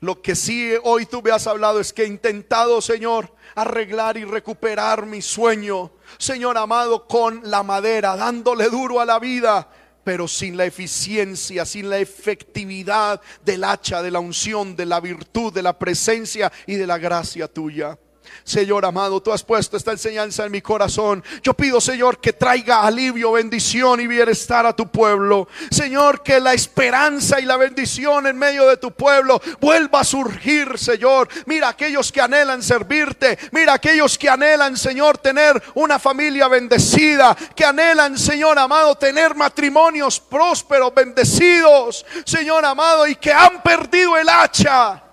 [0.00, 4.24] Lo que sí hoy tú me has hablado es que he intentado, Señor, arreglar y
[4.24, 9.68] recuperar mi sueño, Señor amado, con la madera, dándole duro a la vida,
[10.04, 15.52] pero sin la eficiencia, sin la efectividad del hacha, de la unción, de la virtud,
[15.52, 17.98] de la presencia y de la gracia tuya.
[18.44, 21.24] Señor amado, tú has puesto esta enseñanza en mi corazón.
[21.42, 25.48] Yo pido, Señor, que traiga alivio, bendición y bienestar a tu pueblo.
[25.70, 30.78] Señor, que la esperanza y la bendición en medio de tu pueblo vuelva a surgir,
[30.78, 31.28] Señor.
[31.46, 33.38] Mira aquellos que anhelan servirte.
[33.52, 37.36] Mira aquellos que anhelan, Señor, tener una familia bendecida.
[37.54, 42.04] Que anhelan, Señor amado, tener matrimonios prósperos, bendecidos.
[42.24, 45.03] Señor amado, y que han perdido el hacha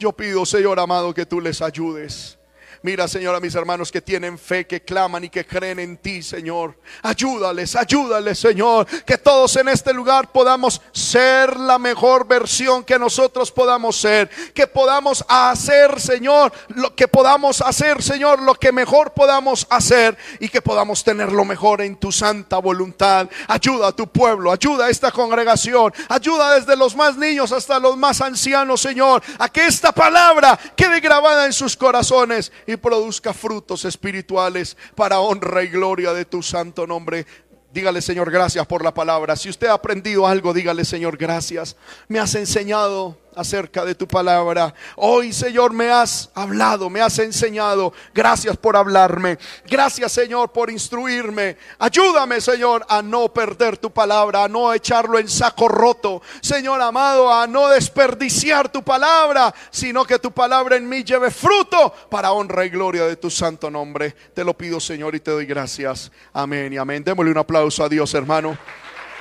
[0.00, 2.39] yo pido, Señor amado, que tú les ayudes.
[2.82, 6.22] Mira, Señor, a mis hermanos que tienen fe, que claman y que creen en ti,
[6.22, 6.78] Señor.
[7.02, 8.86] Ayúdales, ayúdales, Señor.
[9.04, 14.30] Que todos en este lugar podamos ser la mejor versión que nosotros podamos ser.
[14.54, 20.16] Que podamos hacer, Señor, lo que podamos hacer, Señor, lo que mejor podamos hacer.
[20.38, 23.28] Y que podamos tener lo mejor en tu santa voluntad.
[23.46, 25.92] Ayuda a tu pueblo, ayuda a esta congregación.
[26.08, 29.22] Ayuda desde los más niños hasta los más ancianos, Señor.
[29.38, 35.62] A que esta palabra quede grabada en sus corazones y produzca frutos espirituales para honra
[35.62, 37.26] y gloria de tu santo nombre.
[37.72, 39.36] Dígale, Señor, gracias por la palabra.
[39.36, 41.76] Si usted ha aprendido algo, dígale, Señor, gracias.
[42.08, 44.74] Me has enseñado acerca de tu palabra.
[44.96, 47.92] Hoy, Señor, me has hablado, me has enseñado.
[48.14, 49.38] Gracias por hablarme.
[49.66, 51.56] Gracias, Señor, por instruirme.
[51.78, 56.22] Ayúdame, Señor, a no perder tu palabra, a no echarlo en saco roto.
[56.40, 61.94] Señor amado, a no desperdiciar tu palabra, sino que tu palabra en mí lleve fruto
[62.10, 64.14] para honra y gloria de tu santo nombre.
[64.34, 66.10] Te lo pido, Señor, y te doy gracias.
[66.32, 67.04] Amén y amén.
[67.04, 68.56] Démosle un aplauso a Dios, hermano,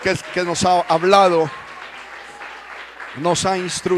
[0.03, 1.49] que, que nos ha hablado,
[3.17, 3.79] nos ha instruido.